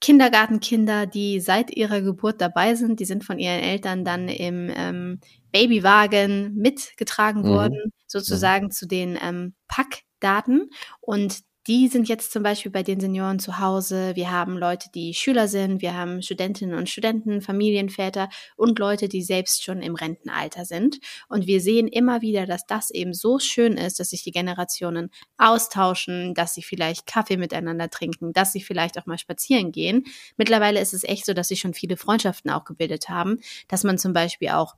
[0.00, 5.20] Kindergartenkinder, die seit ihrer Geburt dabei sind, die sind von ihren Eltern dann im ähm,
[5.52, 7.48] Babywagen mitgetragen mhm.
[7.48, 8.70] worden, sozusagen mhm.
[8.70, 10.70] zu den ähm, Packdaten.
[11.00, 14.12] Und die sind jetzt zum Beispiel bei den Senioren zu Hause.
[14.14, 15.82] Wir haben Leute, die Schüler sind.
[15.82, 20.98] Wir haben Studentinnen und Studenten, Familienväter und Leute, die selbst schon im Rentenalter sind.
[21.28, 25.10] Und wir sehen immer wieder, dass das eben so schön ist, dass sich die Generationen
[25.36, 30.04] austauschen, dass sie vielleicht Kaffee miteinander trinken, dass sie vielleicht auch mal spazieren gehen.
[30.36, 33.98] Mittlerweile ist es echt so, dass sich schon viele Freundschaften auch gebildet haben, dass man
[33.98, 34.76] zum Beispiel auch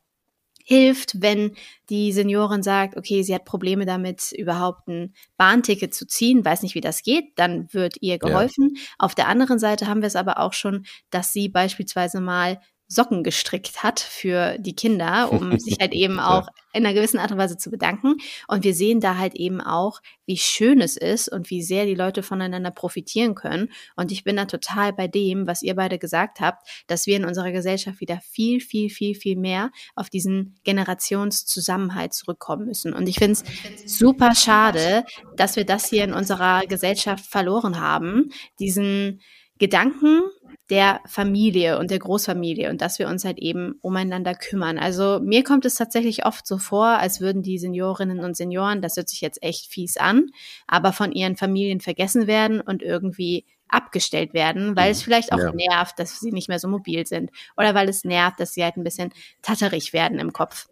[0.73, 1.53] hilft, wenn
[1.91, 6.75] die Seniorin sagt, okay, sie hat Probleme damit, überhaupt ein Bahnticket zu ziehen, weiß nicht,
[6.75, 8.73] wie das geht, dann wird ihr geholfen.
[8.75, 8.83] Ja.
[8.99, 12.59] Auf der anderen Seite haben wir es aber auch schon, dass sie beispielsweise mal
[12.93, 17.33] Socken gestrickt hat für die Kinder, um sich halt eben auch in einer gewissen Art
[17.33, 18.17] und Weise zu bedanken.
[18.49, 21.95] Und wir sehen da halt eben auch, wie schön es ist und wie sehr die
[21.95, 23.71] Leute voneinander profitieren können.
[23.97, 27.25] Und ich bin da total bei dem, was ihr beide gesagt habt, dass wir in
[27.25, 32.93] unserer Gesellschaft wieder viel, viel, viel, viel mehr auf diesen Generationszusammenhalt zurückkommen müssen.
[32.93, 35.05] Und ich finde es super schade,
[35.37, 39.21] dass wir das hier in unserer Gesellschaft verloren haben, diesen
[39.63, 40.23] Gedanken
[40.71, 44.77] der Familie und der Großfamilie und dass wir uns halt eben umeinander kümmern.
[44.77, 48.97] Also mir kommt es tatsächlich oft so vor, als würden die Seniorinnen und Senioren, das
[48.97, 50.31] hört sich jetzt echt fies an,
[50.67, 55.05] aber von ihren Familien vergessen werden und irgendwie abgestellt werden, weil es mhm.
[55.05, 55.53] vielleicht auch ja.
[55.53, 58.77] nervt, dass sie nicht mehr so mobil sind oder weil es nervt, dass sie halt
[58.77, 60.67] ein bisschen tatterig werden im Kopf.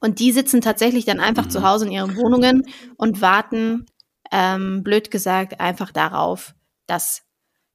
[0.00, 1.50] Und die sitzen tatsächlich dann einfach mhm.
[1.50, 2.64] zu Hause in ihren Wohnungen
[2.96, 3.86] und warten,
[4.32, 6.56] ähm, blöd gesagt, einfach darauf,
[6.88, 7.25] dass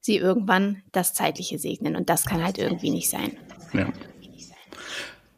[0.01, 1.95] sie irgendwann das Zeitliche segnen.
[1.95, 3.37] Und das kann halt irgendwie nicht sein.
[3.73, 3.87] Ja.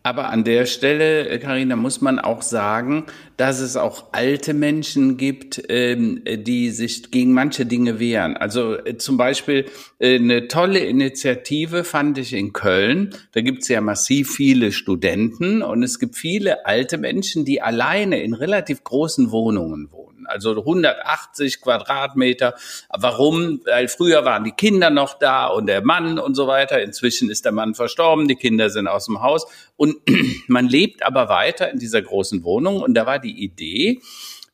[0.05, 3.05] Aber an der Stelle, Karina, muss man auch sagen,
[3.37, 8.35] dass es auch alte Menschen gibt, ähm, die sich gegen manche Dinge wehren.
[8.35, 9.65] Also äh, zum Beispiel
[9.99, 13.15] äh, eine tolle Initiative fand ich in Köln.
[13.31, 18.21] Da gibt es ja massiv viele Studenten und es gibt viele alte Menschen, die alleine
[18.21, 22.55] in relativ großen Wohnungen wohnen also 180 Quadratmeter.
[22.89, 23.61] Warum?
[23.65, 26.81] Weil früher waren die Kinder noch da und der Mann und so weiter.
[26.81, 29.97] Inzwischen ist der Mann verstorben, die Kinder sind aus dem Haus und
[30.47, 34.01] man lebt aber weiter in dieser großen Wohnung und da war die Idee,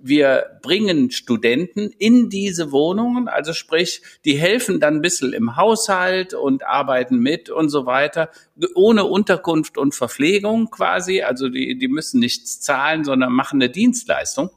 [0.01, 6.33] wir bringen Studenten in diese Wohnungen, also sprich, die helfen dann ein bisschen im Haushalt
[6.33, 8.29] und arbeiten mit und so weiter,
[8.75, 11.21] ohne Unterkunft und Verpflegung quasi.
[11.21, 14.51] Also die, die müssen nichts zahlen, sondern machen eine Dienstleistung.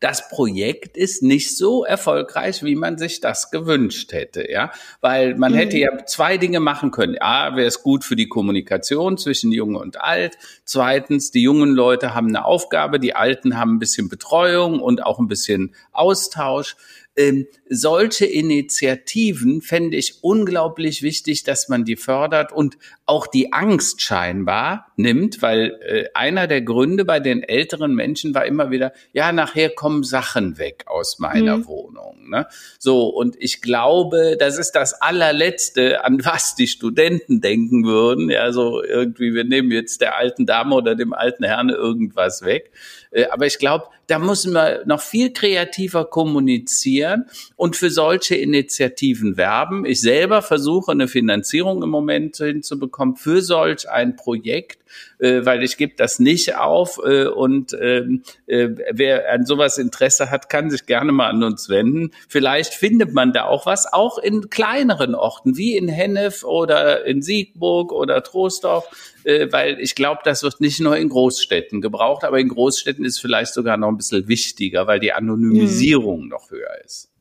[0.00, 5.52] Das Projekt ist nicht so erfolgreich, wie man sich das gewünscht hätte, ja, weil man
[5.52, 5.56] mhm.
[5.56, 7.16] hätte ja zwei Dinge machen können.
[7.20, 10.38] A, wäre es gut für die Kommunikation zwischen Jung und Alt.
[10.64, 15.18] Zweitens, die jungen Leute haben eine Aufgabe, die Alten haben ein bisschen Betreuung und auch
[15.18, 16.76] ein bisschen Austausch
[17.14, 24.00] ähm, solche Initiativen fände ich unglaublich wichtig, dass man die fördert und auch die Angst
[24.00, 29.32] scheinbar nimmt, weil äh, einer der Gründe bei den älteren Menschen war immer wieder, ja,
[29.32, 31.66] nachher kommen Sachen weg aus meiner mhm.
[31.66, 32.30] Wohnung.
[32.30, 32.46] Ne?
[32.78, 38.30] So, und ich glaube, das ist das allerletzte, an was die Studenten denken würden.
[38.30, 42.70] Ja, so irgendwie, wir nehmen jetzt der alten Dame oder dem alten Herrn irgendwas weg.
[43.10, 47.24] Äh, aber ich glaube, da müssen wir noch viel kreativer kommunizieren
[47.56, 49.86] und für solche Initiativen werben.
[49.86, 54.80] Ich selber versuche eine Finanzierung im Moment hinzubekommen für solch ein Projekt,
[55.18, 60.50] äh, weil ich gebe das nicht auf äh, und ähm, wer an sowas Interesse hat,
[60.50, 62.10] kann sich gerne mal an uns wenden.
[62.28, 67.22] Vielleicht findet man da auch was, auch in kleineren Orten wie in Hennef oder in
[67.22, 68.90] Siegburg oder Troisdorf
[69.24, 73.20] äh, weil ich glaube, das wird nicht nur in Großstädten gebraucht, aber in Großstädten ist
[73.20, 76.28] vielleicht sogar noch ein bisschen wichtiger, weil die Anonymisierung mhm.
[76.28, 77.12] noch höher ist.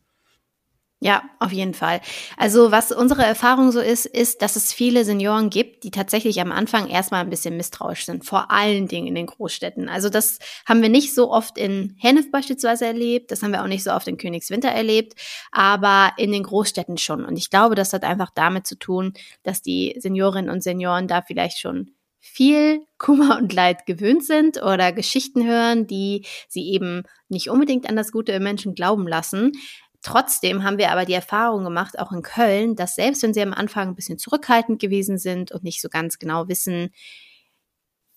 [1.03, 1.99] Ja, auf jeden Fall.
[2.37, 6.51] Also was unsere Erfahrung so ist, ist, dass es viele Senioren gibt, die tatsächlich am
[6.51, 9.89] Anfang erstmal ein bisschen misstrauisch sind, vor allen Dingen in den Großstädten.
[9.89, 13.67] Also das haben wir nicht so oft in Hennef beispielsweise erlebt, das haben wir auch
[13.67, 15.15] nicht so oft in Königswinter erlebt,
[15.51, 17.25] aber in den Großstädten schon.
[17.25, 21.23] Und ich glaube, das hat einfach damit zu tun, dass die Seniorinnen und Senioren da
[21.23, 27.49] vielleicht schon viel Kummer und Leid gewöhnt sind oder Geschichten hören, die sie eben nicht
[27.49, 29.51] unbedingt an das Gute im Menschen glauben lassen.
[30.03, 33.53] Trotzdem haben wir aber die Erfahrung gemacht, auch in Köln, dass selbst wenn sie am
[33.53, 36.91] Anfang ein bisschen zurückhaltend gewesen sind und nicht so ganz genau wissen,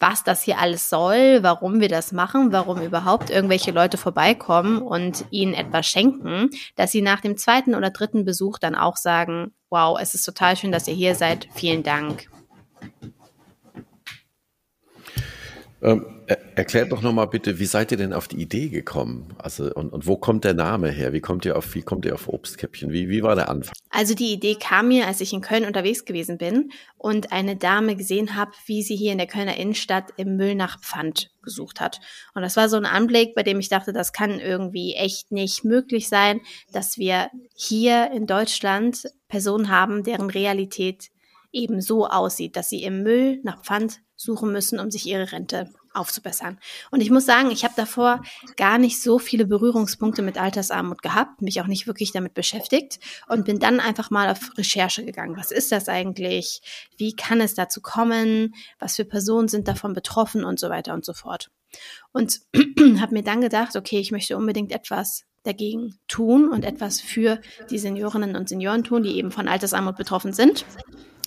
[0.00, 5.24] was das hier alles soll, warum wir das machen, warum überhaupt irgendwelche Leute vorbeikommen und
[5.30, 9.98] ihnen etwas schenken, dass sie nach dem zweiten oder dritten Besuch dann auch sagen, wow,
[10.00, 12.28] es ist total schön, dass ihr hier seid, vielen Dank.
[15.84, 16.14] Ähm,
[16.56, 19.34] Erklärt doch nochmal bitte, wie seid ihr denn auf die Idee gekommen?
[19.38, 21.12] Also, und, und wo kommt der Name her?
[21.12, 22.92] Wie kommt ihr auf, wie kommt ihr auf Obstkäppchen?
[22.92, 23.74] Wie, wie war der Anfang?
[23.90, 27.96] Also die Idee kam mir, als ich in Köln unterwegs gewesen bin und eine Dame
[27.96, 32.00] gesehen habe, wie sie hier in der Kölner Innenstadt im Müll nach Pfand gesucht hat.
[32.34, 35.64] Und das war so ein Anblick, bei dem ich dachte, das kann irgendwie echt nicht
[35.64, 36.40] möglich sein,
[36.72, 41.10] dass wir hier in Deutschland Personen haben, deren Realität
[41.52, 45.70] eben so aussieht, dass sie im Müll nach Pfand suchen müssen, um sich ihre Rente
[45.94, 46.58] aufzubessern.
[46.90, 48.22] Und ich muss sagen, ich habe davor
[48.56, 53.44] gar nicht so viele Berührungspunkte mit Altersarmut gehabt, mich auch nicht wirklich damit beschäftigt und
[53.44, 55.36] bin dann einfach mal auf Recherche gegangen.
[55.36, 56.60] Was ist das eigentlich?
[56.96, 58.54] Wie kann es dazu kommen?
[58.78, 61.50] Was für Personen sind davon betroffen und so weiter und so fort.
[62.12, 62.40] Und
[63.00, 67.78] habe mir dann gedacht, okay, ich möchte unbedingt etwas dagegen tun und etwas für die
[67.78, 70.64] Seniorinnen und Senioren tun, die eben von Altersarmut betroffen sind.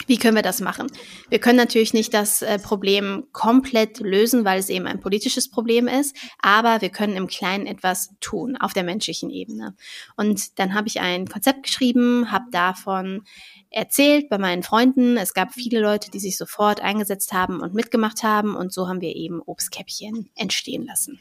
[0.07, 0.87] Wie können wir das machen?
[1.29, 5.87] Wir können natürlich nicht das äh, Problem komplett lösen, weil es eben ein politisches Problem
[5.89, 9.75] ist, aber wir können im Kleinen etwas tun auf der menschlichen Ebene.
[10.15, 13.23] Und dann habe ich ein Konzept geschrieben, habe davon
[13.69, 15.17] erzählt bei meinen Freunden.
[15.17, 19.01] Es gab viele Leute, die sich sofort eingesetzt haben und mitgemacht haben und so haben
[19.01, 21.19] wir eben Obstkäppchen entstehen lassen.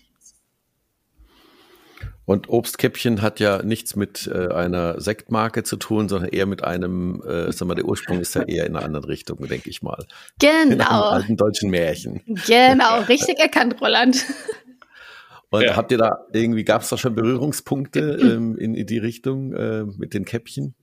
[2.27, 7.23] Und Obstkäppchen hat ja nichts mit äh, einer Sektmarke zu tun, sondern eher mit einem,
[7.23, 10.05] äh, sag mal, der Ursprung ist ja eher in einer anderen Richtung, denke ich mal.
[10.41, 10.75] Genau.
[10.75, 12.23] In einem alten deutschen Märchen.
[12.47, 14.25] Genau, richtig erkannt, Roland.
[15.51, 15.77] Und ja.
[15.77, 19.85] habt ihr da irgendwie, gab es da schon Berührungspunkte ähm, in, in die Richtung äh,
[19.85, 20.75] mit den Käppchen?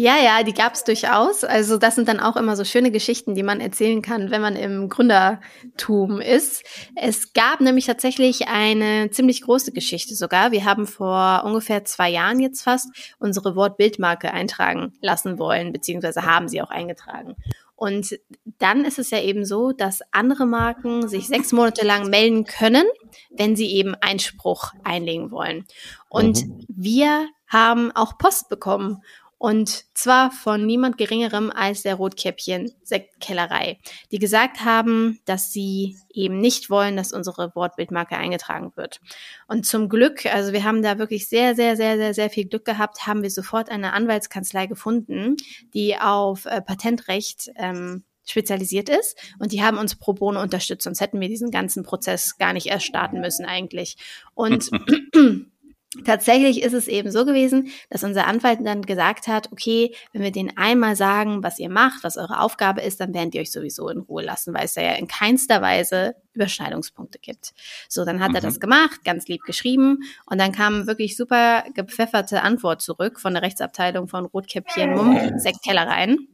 [0.00, 1.42] Ja, ja, die gab es durchaus.
[1.42, 4.54] Also das sind dann auch immer so schöne Geschichten, die man erzählen kann, wenn man
[4.54, 6.62] im Gründertum ist.
[6.94, 10.52] Es gab nämlich tatsächlich eine ziemlich große Geschichte sogar.
[10.52, 16.46] Wir haben vor ungefähr zwei Jahren jetzt fast unsere Wortbildmarke eintragen lassen wollen, beziehungsweise haben
[16.46, 17.34] sie auch eingetragen.
[17.74, 18.20] Und
[18.60, 22.86] dann ist es ja eben so, dass andere Marken sich sechs Monate lang melden können,
[23.30, 25.64] wenn sie eben Einspruch einlegen wollen.
[26.08, 26.64] Und mhm.
[26.68, 29.02] wir haben auch Post bekommen.
[29.38, 33.78] Und zwar von niemand Geringerem als der Rotkäppchen Sektkellerei,
[34.10, 39.00] die gesagt haben, dass sie eben nicht wollen, dass unsere Wortbildmarke eingetragen wird.
[39.46, 42.64] Und zum Glück, also wir haben da wirklich sehr, sehr, sehr, sehr, sehr viel Glück
[42.64, 45.36] gehabt, haben wir sofort eine Anwaltskanzlei gefunden,
[45.72, 51.00] die auf äh, Patentrecht ähm, spezialisiert ist und die haben uns pro bono unterstützt, sonst
[51.00, 53.96] hätten wir diesen ganzen Prozess gar nicht erst starten müssen eigentlich.
[54.34, 54.70] Und
[56.04, 60.30] Tatsächlich ist es eben so gewesen, dass unser Anwalt dann gesagt hat, okay, wenn wir
[60.30, 63.88] denen einmal sagen, was ihr macht, was eure Aufgabe ist, dann werden die euch sowieso
[63.88, 67.54] in Ruhe lassen, weil es ja in keinster Weise Überschneidungspunkte gibt.
[67.88, 68.34] So, dann hat mhm.
[68.34, 73.32] er das gemacht, ganz lieb geschrieben und dann kam wirklich super gepfefferte Antwort zurück von
[73.32, 76.28] der Rechtsabteilung von Rotkäppchen Mumm Sektkellereien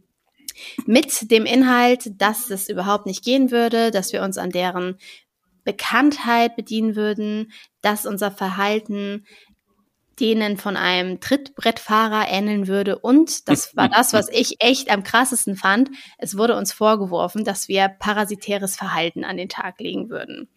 [0.87, 4.99] mit dem Inhalt, dass es überhaupt nicht gehen würde, dass wir uns an deren
[5.65, 9.25] Bekanntheit bedienen würden, dass unser Verhalten
[10.21, 12.99] denen von einem Trittbrettfahrer ähneln würde.
[12.99, 15.91] Und das war das, was ich echt am krassesten fand.
[16.19, 20.49] Es wurde uns vorgeworfen, dass wir parasitäres Verhalten an den Tag legen würden.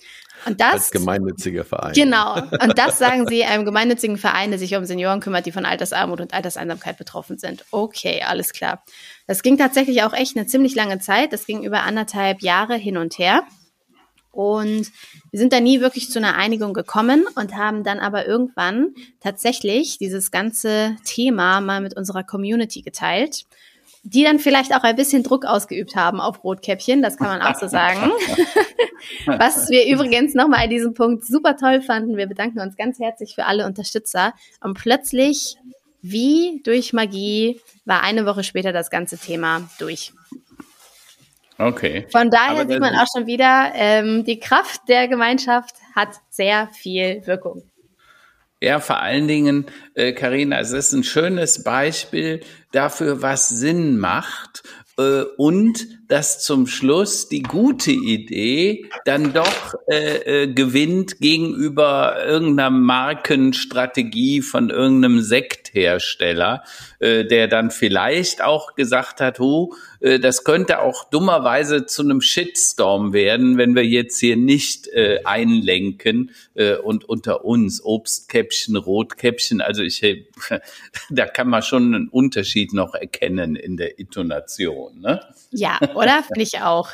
[0.46, 0.74] Und das.
[0.74, 1.94] Als gemeinnütziger Verein.
[1.94, 2.36] Genau.
[2.36, 6.22] Und das sagen sie einem gemeinnützigen Verein, der sich um Senioren kümmert, die von Altersarmut
[6.22, 7.66] und Alterseinsamkeit betroffen sind.
[7.72, 8.84] Okay, alles klar.
[9.26, 11.34] Das ging tatsächlich auch echt eine ziemlich lange Zeit.
[11.34, 13.44] Das ging über anderthalb Jahre hin und her.
[14.38, 14.92] Und
[15.32, 19.98] wir sind da nie wirklich zu einer Einigung gekommen und haben dann aber irgendwann tatsächlich
[19.98, 23.48] dieses ganze Thema mal mit unserer Community geteilt,
[24.04, 27.60] die dann vielleicht auch ein bisschen Druck ausgeübt haben auf Rotkäppchen, das kann man auch
[27.60, 28.12] so sagen.
[29.26, 32.16] Was wir übrigens nochmal an diesem Punkt super toll fanden.
[32.16, 34.36] Wir bedanken uns ganz herzlich für alle Unterstützer.
[34.62, 35.56] Und plötzlich,
[36.04, 40.14] wie durch Magie, war eine Woche später das ganze Thema durch.
[41.58, 42.06] Okay.
[42.12, 46.68] Von daher Aber sieht man auch schon wieder, ähm, die Kraft der Gemeinschaft hat sehr
[46.68, 47.64] viel Wirkung.
[48.62, 49.66] Ja, vor allen Dingen,
[50.16, 52.42] Karina, äh, es ist ein schönes Beispiel
[52.72, 54.64] dafür, was Sinn macht
[54.98, 62.70] äh, und dass zum Schluss die gute Idee dann doch äh, äh, gewinnt gegenüber irgendeiner
[62.70, 66.64] Markenstrategie von irgendeinem Sekthersteller,
[67.00, 72.22] äh, der dann vielleicht auch gesagt hat, oh, äh, das könnte auch dummerweise zu einem
[72.22, 79.62] Shitstorm werden, wenn wir jetzt hier nicht äh, einlenken äh, und unter uns Obstkäppchen, Rotkäppchen,
[79.62, 80.02] also ich,
[81.10, 85.02] da kann man schon einen Unterschied noch erkennen in der Intonation.
[85.02, 85.22] Ne?
[85.52, 86.24] Ja, oder?
[86.24, 86.90] Finde ich auch.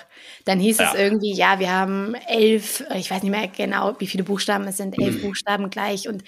[0.46, 0.92] Dann hieß ja.
[0.92, 4.78] es irgendwie, ja, wir haben elf, ich weiß nicht mehr genau, wie viele Buchstaben es
[4.78, 5.22] sind, elf mhm.
[5.22, 6.08] Buchstaben gleich.
[6.08, 6.24] Und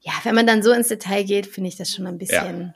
[0.00, 2.60] ja, wenn man dann so ins Detail geht, finde ich das schon ein bisschen.
[2.60, 2.74] Ja.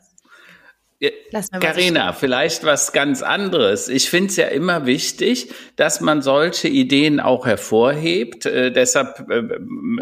[1.60, 3.88] Carina, vielleicht was ganz anderes.
[3.88, 8.46] Ich finde es ja immer wichtig, dass man solche Ideen auch hervorhebt.
[8.46, 9.58] Äh, deshalb, äh,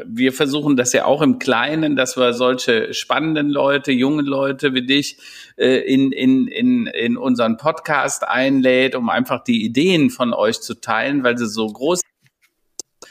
[0.07, 4.87] wir versuchen das ja auch im Kleinen, dass wir solche spannenden Leute, junge Leute wie
[4.87, 5.19] dich
[5.57, 10.75] äh, in, in, in, in unseren Podcast einlädt, um einfach die Ideen von euch zu
[10.75, 12.03] teilen, weil sie so groß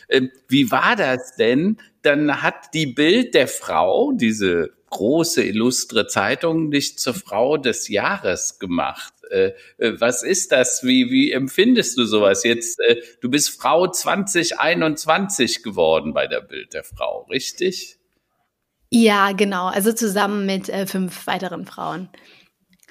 [0.08, 1.78] äh, wie war das denn?
[2.04, 8.60] Dann hat die Bild der Frau, diese große, illustre Zeitung dich zur Frau des Jahres
[8.60, 9.14] gemacht.
[9.32, 10.84] Äh, äh, was ist das?
[10.84, 12.80] Wie, wie empfindest du sowas jetzt?
[12.82, 17.98] Äh, du bist Frau 2021 geworden bei der Bild der Frau, richtig?
[18.90, 19.68] Ja, genau.
[19.68, 22.10] Also zusammen mit äh, fünf weiteren Frauen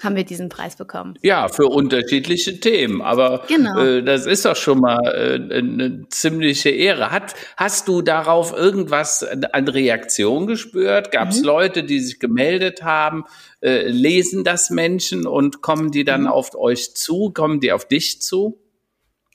[0.03, 1.15] haben wir diesen Preis bekommen.
[1.21, 3.01] Ja, für unterschiedliche Themen.
[3.01, 3.79] Aber genau.
[3.79, 7.11] äh, das ist doch schon mal äh, eine ziemliche Ehre.
[7.11, 11.11] Hat, hast du darauf irgendwas an Reaktion gespürt?
[11.11, 11.45] Gab es mhm.
[11.45, 13.25] Leute, die sich gemeldet haben?
[13.61, 16.27] Äh, lesen das Menschen und kommen die dann mhm.
[16.27, 17.31] auf euch zu?
[17.31, 18.57] Kommen die auf dich zu?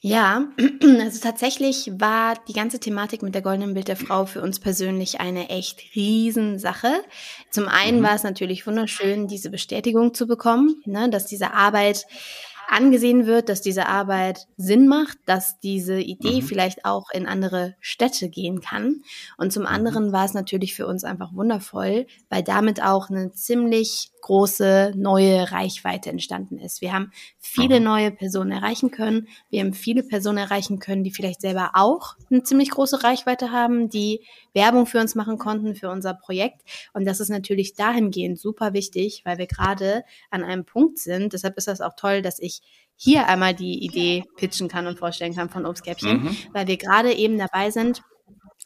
[0.07, 0.47] Ja,
[1.01, 5.19] also tatsächlich war die ganze Thematik mit der goldenen Bild der Frau für uns persönlich
[5.19, 6.93] eine echt Riesensache.
[7.51, 8.05] Zum einen mhm.
[8.05, 12.07] war es natürlich wunderschön, diese Bestätigung zu bekommen, ne, dass diese Arbeit
[12.69, 16.47] angesehen wird, dass diese Arbeit Sinn macht, dass diese Idee mhm.
[16.47, 19.03] vielleicht auch in andere Städte gehen kann.
[19.39, 19.71] Und zum mhm.
[19.71, 25.51] anderen war es natürlich für uns einfach wundervoll, weil damit auch eine ziemlich große neue
[25.53, 26.81] Reichweite entstanden ist.
[26.81, 29.29] Wir haben viele neue Personen erreichen können.
[29.51, 33.89] Wir haben viele Personen erreichen können, die vielleicht selber auch eine ziemlich große Reichweite haben,
[33.89, 34.21] die
[34.53, 36.63] Werbung für uns machen konnten, für unser Projekt.
[36.93, 41.33] Und das ist natürlich dahingehend super wichtig, weil wir gerade an einem Punkt sind.
[41.33, 42.63] Deshalb ist das auch toll, dass ich
[42.97, 46.37] hier einmal die Idee pitchen kann und vorstellen kann von Obstkäppchen, mhm.
[46.53, 48.03] weil wir gerade eben dabei sind,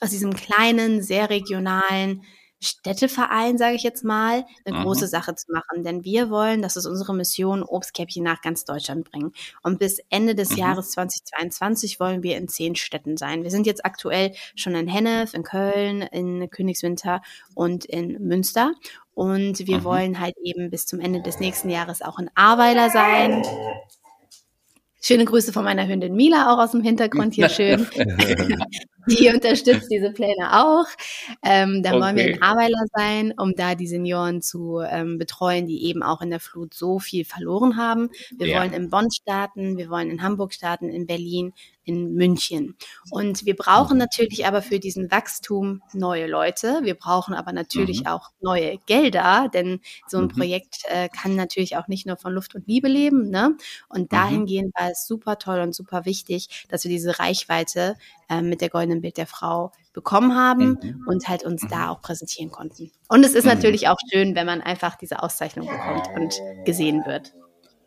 [0.00, 2.22] aus diesem kleinen, sehr regionalen,
[2.62, 4.82] Städteverein, sage ich jetzt mal, eine mhm.
[4.82, 5.82] große Sache zu machen.
[5.82, 9.32] Denn wir wollen, das ist unsere Mission, Obstkäppchen nach ganz Deutschland bringen.
[9.62, 10.58] Und bis Ende des mhm.
[10.58, 13.42] Jahres 2022 wollen wir in zehn Städten sein.
[13.42, 17.22] Wir sind jetzt aktuell schon in Hennef, in Köln, in Königswinter
[17.54, 18.72] und in Münster.
[19.14, 19.84] Und wir mhm.
[19.84, 23.42] wollen halt eben bis zum Ende des nächsten Jahres auch in Ahrweiler sein.
[25.02, 27.86] Schöne Grüße von meiner Hündin Mila auch aus dem Hintergrund hier schön.
[29.18, 30.86] die unterstützt diese Pläne auch.
[31.42, 32.02] Ähm, dann okay.
[32.02, 36.20] wollen wir in Aweiler sein, um da die Senioren zu ähm, betreuen, die eben auch
[36.20, 38.10] in der Flut so viel verloren haben.
[38.36, 38.60] Wir ja.
[38.60, 41.52] wollen in Bonn starten, wir wollen in Hamburg starten, in Berlin,
[41.90, 42.76] in München.
[43.10, 44.00] Und wir brauchen mhm.
[44.00, 46.80] natürlich aber für diesen Wachstum neue Leute.
[46.82, 48.06] Wir brauchen aber natürlich mhm.
[48.06, 50.28] auch neue Gelder, denn so ein mhm.
[50.28, 53.30] Projekt äh, kann natürlich auch nicht nur von Luft und Liebe leben.
[53.30, 53.56] Ne?
[53.88, 54.08] Und mhm.
[54.08, 57.96] dahingehend war es super toll und super wichtig, dass wir diese Reichweite
[58.28, 61.04] äh, mit der goldenen Bild der Frau bekommen haben mhm.
[61.06, 62.90] und halt uns da auch präsentieren konnten.
[63.08, 66.34] Und es ist natürlich auch schön, wenn man einfach diese Auszeichnung bekommt und
[66.64, 67.32] gesehen wird.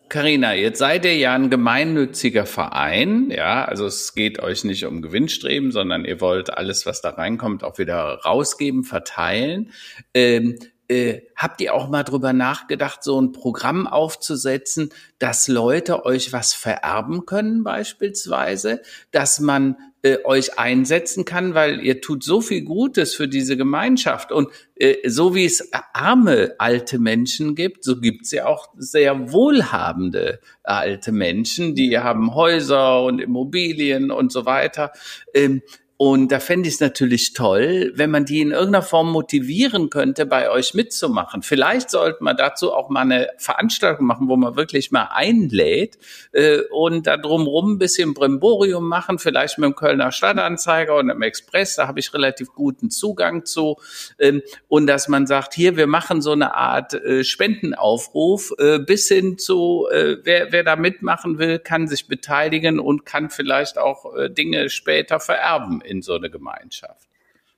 [0.10, 5.02] Carina, jetzt seid ihr ja ein gemeinnütziger Verein, ja, also es geht euch nicht um
[5.02, 9.72] Gewinnstreben, sondern ihr wollt alles, was da reinkommt, auch wieder rausgeben, verteilen.
[10.14, 16.34] Ähm, äh, habt ihr auch mal drüber nachgedacht, so ein Programm aufzusetzen, dass Leute euch
[16.34, 22.62] was vererben können beispielsweise, dass man äh, euch einsetzen kann, weil ihr tut so viel
[22.62, 24.32] Gutes für diese Gemeinschaft.
[24.32, 29.32] Und äh, so wie es arme alte Menschen gibt, so gibt es ja auch sehr
[29.32, 34.92] wohlhabende alte Menschen, die haben Häuser und Immobilien und so weiter.
[35.34, 35.62] Ähm,
[35.98, 40.26] und da fände ich es natürlich toll, wenn man die in irgendeiner Form motivieren könnte,
[40.26, 41.44] bei euch mitzumachen.
[41.44, 46.00] Vielleicht sollte man dazu auch mal eine Veranstaltung machen, wo man wirklich mal einlädt
[46.32, 51.22] äh, und da drumrum ein bisschen Bremborium machen, vielleicht mit dem Kölner Stadtanzeiger und dem
[51.22, 53.78] Express, da habe ich relativ guten Zugang zu.
[54.18, 59.08] Ähm, und dass man sagt, hier, wir machen so eine Art äh, Spendenaufruf äh, bis
[59.10, 64.16] hin zu, äh, wer, wer da mitmachen will, kann sich beteiligen und kann vielleicht auch
[64.16, 67.08] äh, Dinge später vererben in so eine Gemeinschaft.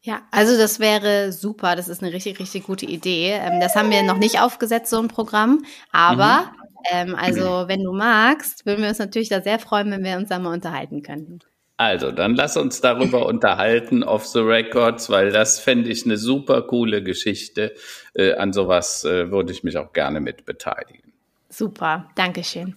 [0.06, 1.76] Ja, also das wäre super.
[1.76, 3.32] Das ist eine richtig, richtig gute Idee.
[3.32, 5.66] Ähm, das haben wir noch nicht aufgesetzt, so ein Programm.
[5.92, 7.10] Aber, mhm.
[7.10, 10.30] ähm, also wenn du magst, würden wir uns natürlich da sehr freuen, wenn wir uns
[10.30, 11.40] da mal unterhalten könnten.
[11.78, 16.62] Also, dann lass uns darüber unterhalten off the records, weil das fände ich eine super
[16.62, 17.74] coole Geschichte.
[18.14, 21.14] Äh, an sowas äh, würde ich mich auch gerne mit beteiligen.
[21.50, 22.76] Super, Dankeschön.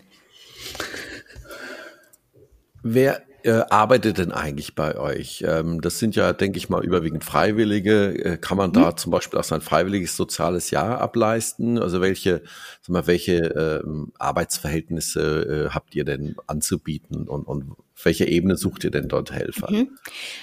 [2.82, 5.44] Wer äh, arbeitet denn eigentlich bei euch?
[5.46, 8.24] Ähm, das sind ja, denke ich mal, überwiegend Freiwillige.
[8.24, 8.74] Äh, kann man mhm.
[8.74, 11.78] da zum Beispiel auch sein freiwilliges soziales Jahr ableisten?
[11.78, 12.42] Also welche,
[12.82, 13.36] sag mal, welche
[13.84, 19.32] ähm, Arbeitsverhältnisse äh, habt ihr denn anzubieten und, und welche Ebene sucht ihr denn dort
[19.32, 19.70] Helfer?
[19.70, 19.98] Mhm.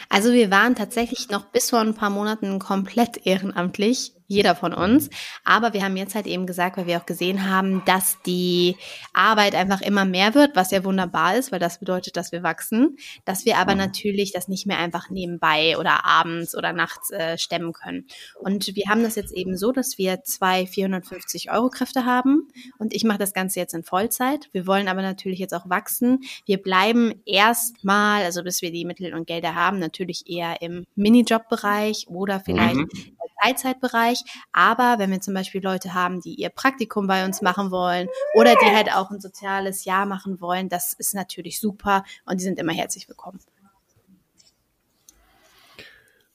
[0.10, 5.10] Also wir waren tatsächlich noch bis vor ein paar Monaten komplett ehrenamtlich jeder von uns.
[5.44, 8.76] Aber wir haben jetzt halt eben gesagt, weil wir auch gesehen haben, dass die
[9.14, 12.98] Arbeit einfach immer mehr wird, was ja wunderbar ist, weil das bedeutet, dass wir wachsen,
[13.26, 13.80] dass wir aber mhm.
[13.80, 18.06] natürlich das nicht mehr einfach nebenbei oder abends oder nachts äh, stemmen können.
[18.40, 22.48] Und wir haben das jetzt eben so, dass wir zwei 450 Euro Kräfte haben
[22.80, 24.50] und ich mache das Ganze jetzt in Vollzeit.
[24.52, 26.22] Wir wollen aber natürlich jetzt auch wachsen.
[26.46, 32.08] Wir bleiben erstmal, also bis wir die Mittel und Gelder haben, natürlich eher im Minijob-Bereich
[32.08, 33.15] oder vielleicht mhm.
[33.46, 34.20] Freizeitbereich.
[34.52, 38.54] Aber wenn wir zum Beispiel Leute haben, die ihr Praktikum bei uns machen wollen oder
[38.56, 42.60] die halt auch ein soziales Jahr machen wollen, das ist natürlich super und die sind
[42.60, 43.40] immer herzlich willkommen.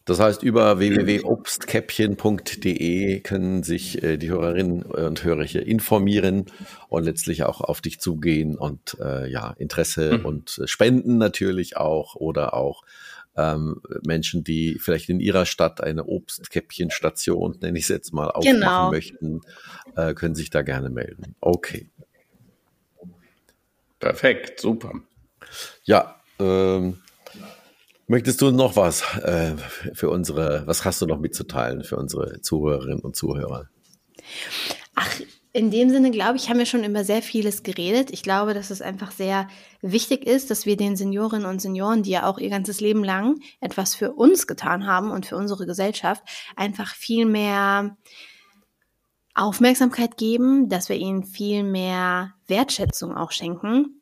[0.06, 6.46] Das heißt, über www.obstkäppchen.de können sich äh, die Hörerinnen und Hörer hier informieren
[6.88, 10.24] und letztlich auch auf dich zugehen und äh, ja, Interesse mhm.
[10.24, 12.82] und Spenden natürlich auch oder auch
[13.36, 18.60] ähm, Menschen, die vielleicht in ihrer Stadt eine Obstkäppchenstation, nenne ich es jetzt mal, aufmachen
[18.60, 18.90] genau.
[18.90, 19.40] möchten,
[19.96, 21.34] äh, können sich da gerne melden.
[21.40, 21.88] Okay.
[23.98, 24.92] Perfekt, super.
[25.84, 27.02] Ja, ähm,
[28.06, 29.56] möchtest du noch was äh,
[29.92, 33.68] für unsere, was hast du noch mitzuteilen für unsere Zuhörerinnen und Zuhörer?
[34.94, 35.20] Ach,
[35.52, 38.10] in dem Sinne, glaube ich, haben wir schon über sehr vieles geredet.
[38.12, 39.48] Ich glaube, dass es einfach sehr
[39.82, 43.40] wichtig ist, dass wir den Seniorinnen und Senioren, die ja auch ihr ganzes Leben lang
[43.60, 46.22] etwas für uns getan haben und für unsere Gesellschaft,
[46.54, 47.96] einfach viel mehr
[49.34, 53.99] Aufmerksamkeit geben, dass wir ihnen viel mehr Wertschätzung auch schenken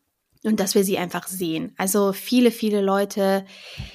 [0.49, 1.73] und dass wir sie einfach sehen.
[1.77, 3.45] Also viele, viele Leute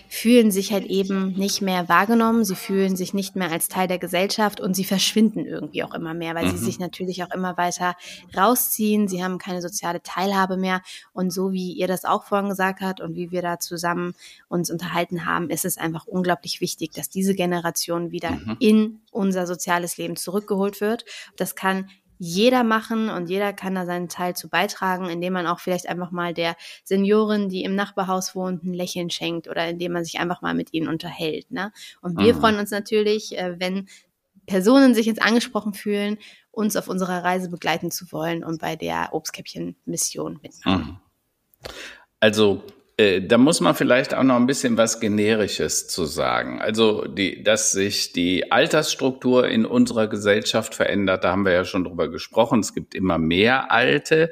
[0.07, 3.97] fühlen sich halt eben nicht mehr wahrgenommen, sie fühlen sich nicht mehr als Teil der
[3.97, 6.51] Gesellschaft und sie verschwinden irgendwie auch immer mehr, weil mhm.
[6.51, 7.95] sie sich natürlich auch immer weiter
[8.37, 12.81] rausziehen, sie haben keine soziale Teilhabe mehr und so wie ihr das auch vorhin gesagt
[12.81, 14.13] habt und wie wir da zusammen
[14.47, 18.57] uns unterhalten haben, ist es einfach unglaublich wichtig, dass diese Generation wieder mhm.
[18.59, 21.03] in unser soziales Leben zurückgeholt wird.
[21.35, 21.89] Das kann
[22.25, 26.11] jeder machen und jeder kann da seinen Teil zu beitragen, indem man auch vielleicht einfach
[26.11, 26.55] mal der
[26.85, 30.73] Seniorin, die im Nachbarhaus wohnt, ein Lächeln schenkt oder indem man sich einfach mal mit
[30.73, 31.51] ihnen unterhält.
[31.51, 31.73] Ne?
[32.01, 32.39] Und wir mhm.
[32.39, 33.89] freuen uns natürlich, äh, wenn
[34.45, 36.17] Personen sich jetzt angesprochen fühlen,
[36.51, 40.81] uns auf unserer Reise begleiten zu wollen und bei der Obstkäppchen-Mission mitmachen.
[40.81, 41.73] Mhm.
[42.21, 42.63] Also
[42.97, 46.61] da muss man vielleicht auch noch ein bisschen was Generisches zu sagen.
[46.61, 51.85] Also, die, dass sich die Altersstruktur in unserer Gesellschaft verändert, da haben wir ja schon
[51.85, 52.59] drüber gesprochen.
[52.59, 54.29] Es gibt immer mehr Alte,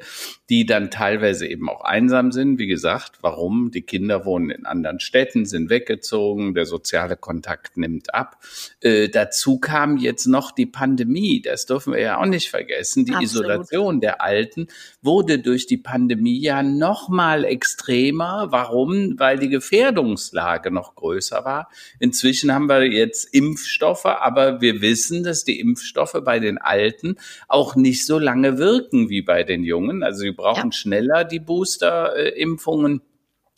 [0.52, 2.58] die dann teilweise eben auch einsam sind.
[2.58, 3.70] Wie gesagt, warum?
[3.70, 8.36] Die Kinder wohnen in anderen Städten, sind weggezogen, der soziale Kontakt nimmt ab.
[8.82, 11.40] Äh, dazu kam jetzt noch die Pandemie.
[11.40, 13.06] Das dürfen wir ja auch nicht vergessen.
[13.06, 13.46] Die Absolut.
[13.46, 14.66] Isolation der Alten
[15.00, 19.18] wurde durch die Pandemie ja noch mal extremer Warum?
[19.18, 21.70] Weil die Gefährdungslage noch größer war.
[21.98, 27.16] Inzwischen haben wir jetzt Impfstoffe, aber wir wissen, dass die Impfstoffe bei den Alten
[27.48, 30.02] auch nicht so lange wirken wie bei den Jungen.
[30.02, 30.72] Also sie brauchen ja.
[30.72, 33.00] schneller die Boosterimpfungen.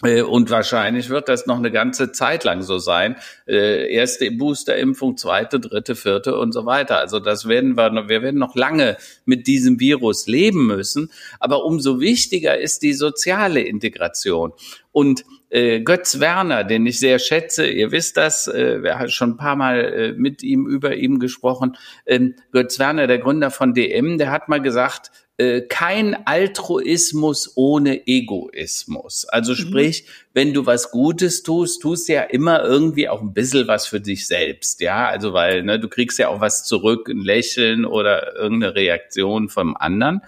[0.03, 3.17] Äh, und wahrscheinlich wird das noch eine ganze Zeit lang so sein.
[3.47, 6.99] Äh, erste Boosterimpfung, zweite, dritte, vierte und so weiter.
[6.99, 11.11] Also das werden wir, wir werden noch lange mit diesem Virus leben müssen.
[11.41, 14.53] Aber umso wichtiger ist die soziale Integration.
[14.93, 19.31] Und äh, Götz Werner, den ich sehr schätze, ihr wisst das, äh, wir haben schon
[19.31, 21.77] ein paar Mal äh, mit ihm über ihm gesprochen.
[22.05, 28.07] Ähm, Götz Werner, der Gründer von DM, der hat mal gesagt, äh, kein Altruismus ohne
[28.07, 29.25] Egoismus.
[29.25, 29.57] Also mhm.
[29.57, 34.01] sprich, wenn du was Gutes tust, tust ja immer irgendwie auch ein bisschen was für
[34.01, 35.09] dich selbst, ja.
[35.09, 39.77] Also weil ne, du kriegst ja auch was zurück, ein Lächeln oder irgendeine Reaktion vom
[39.77, 40.21] anderen.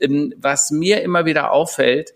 [0.00, 2.14] Ähm, was mir immer wieder auffällt,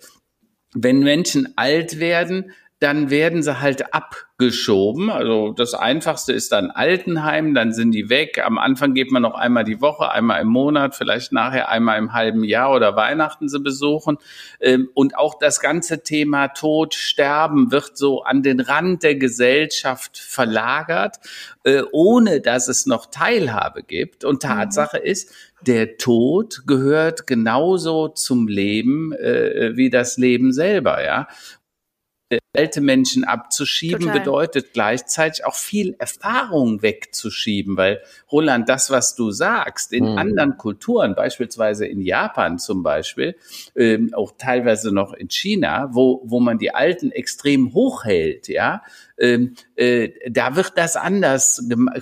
[0.72, 5.10] wenn Menschen alt werden, dann werden sie halt abgeschoben.
[5.10, 8.42] Also das Einfachste ist dann Altenheim, dann sind die weg.
[8.42, 12.14] Am Anfang geht man noch einmal die Woche, einmal im Monat, vielleicht nachher einmal im
[12.14, 14.16] halben Jahr oder Weihnachten sie besuchen.
[14.60, 20.16] Ähm, und auch das ganze Thema Tod, Sterben wird so an den Rand der Gesellschaft
[20.16, 21.16] verlagert,
[21.64, 24.24] äh, ohne dass es noch Teilhabe gibt.
[24.24, 24.48] Und mhm.
[24.48, 31.28] Tatsache ist, der Tod gehört genauso zum Leben äh, wie das Leben selber, ja
[32.52, 34.18] alte Menschen abzuschieben, Total.
[34.18, 38.00] bedeutet gleichzeitig auch viel Erfahrung wegzuschieben, weil
[38.32, 40.18] Roland, das, was du sagst, in mhm.
[40.18, 43.36] anderen Kulturen, beispielsweise in Japan zum Beispiel,
[43.76, 48.82] ähm, auch teilweise noch in China, wo, wo man die Alten extrem hochhält, ja,
[49.20, 52.00] ähm, äh, da wird das anders äh,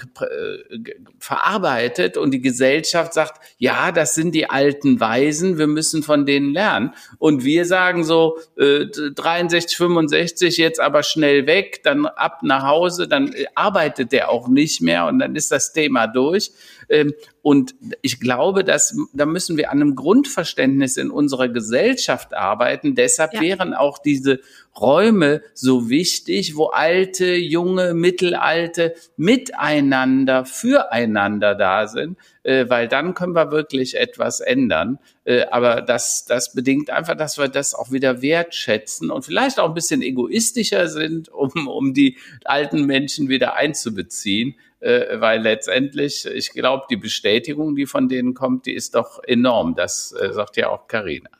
[1.18, 6.52] verarbeitet und die Gesellschaft sagt, ja, das sind die alten Weisen, wir müssen von denen
[6.52, 6.94] lernen.
[7.18, 13.08] Und wir sagen so, äh, 63, 65, jetzt aber schnell weg, dann ab nach Hause,
[13.08, 16.52] dann äh, arbeitet der auch nicht mehr und dann ist das Thema durch.
[16.88, 17.12] Ähm,
[17.48, 22.94] und ich glaube, dass da müssen wir an einem Grundverständnis in unserer Gesellschaft arbeiten.
[22.94, 23.40] Deshalb ja.
[23.40, 24.40] wären auch diese
[24.78, 33.34] Räume so wichtig, wo alte, junge, mittelalte miteinander, füreinander da sind, äh, weil dann können
[33.34, 34.98] wir wirklich etwas ändern.
[35.24, 39.68] Äh, aber das, das bedingt einfach, dass wir das auch wieder wertschätzen und vielleicht auch
[39.68, 46.50] ein bisschen egoistischer sind, um, um die alten Menschen wieder einzubeziehen äh, weil letztendlich, ich
[46.50, 49.74] glaube, die Bestätigung, die von denen kommt, die ist doch enorm.
[49.74, 51.30] Das äh, sagt ja auch Karina.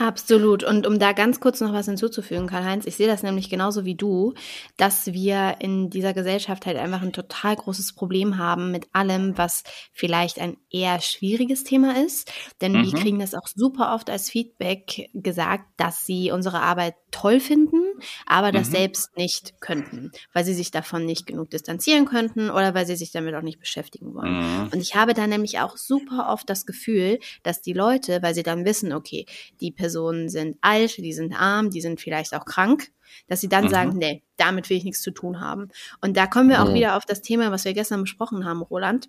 [0.00, 0.62] Absolut.
[0.62, 3.96] Und um da ganz kurz noch was hinzuzufügen, Karl-Heinz, ich sehe das nämlich genauso wie
[3.96, 4.34] du,
[4.76, 9.64] dass wir in dieser Gesellschaft halt einfach ein total großes Problem haben mit allem, was
[9.92, 12.30] vielleicht ein eher schwieriges Thema ist.
[12.60, 12.84] Denn mhm.
[12.84, 17.82] wir kriegen das auch super oft als Feedback gesagt, dass sie unsere Arbeit toll finden,
[18.26, 18.72] aber das mhm.
[18.72, 23.12] selbst nicht könnten, weil sie sich davon nicht genug distanzieren könnten oder weil sie sich
[23.12, 24.38] damit auch nicht beschäftigen wollen.
[24.38, 24.68] Mhm.
[24.72, 28.42] Und ich habe da nämlich auch super oft das Gefühl, dass die Leute, weil sie
[28.42, 29.26] dann wissen, okay,
[29.60, 32.90] die Personen sind alt, die sind arm, die sind vielleicht auch krank,
[33.26, 33.70] dass sie dann mhm.
[33.70, 35.68] sagen, nee, damit will ich nichts zu tun haben.
[36.00, 36.74] Und da kommen wir auch mhm.
[36.74, 39.08] wieder auf das Thema, was wir gestern besprochen haben, Roland.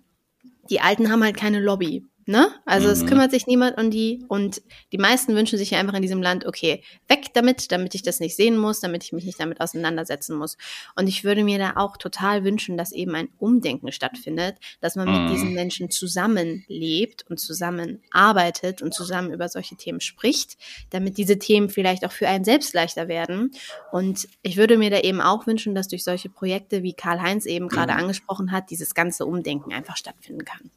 [0.70, 2.04] Die Alten haben halt keine Lobby.
[2.30, 2.48] Ne?
[2.64, 2.92] Also mhm.
[2.92, 4.62] es kümmert sich niemand um die und
[4.92, 8.20] die meisten wünschen sich ja einfach in diesem Land, okay, weg damit, damit ich das
[8.20, 10.56] nicht sehen muss, damit ich mich nicht damit auseinandersetzen muss.
[10.94, 15.08] Und ich würde mir da auch total wünschen, dass eben ein Umdenken stattfindet, dass man
[15.08, 15.24] mhm.
[15.24, 20.56] mit diesen Menschen zusammenlebt und zusammenarbeitet und zusammen über solche Themen spricht,
[20.90, 23.50] damit diese Themen vielleicht auch für einen selbst leichter werden.
[23.90, 27.66] Und ich würde mir da eben auch wünschen, dass durch solche Projekte, wie Karl-Heinz eben
[27.66, 27.98] gerade mhm.
[27.98, 30.70] angesprochen hat, dieses ganze Umdenken einfach stattfinden kann.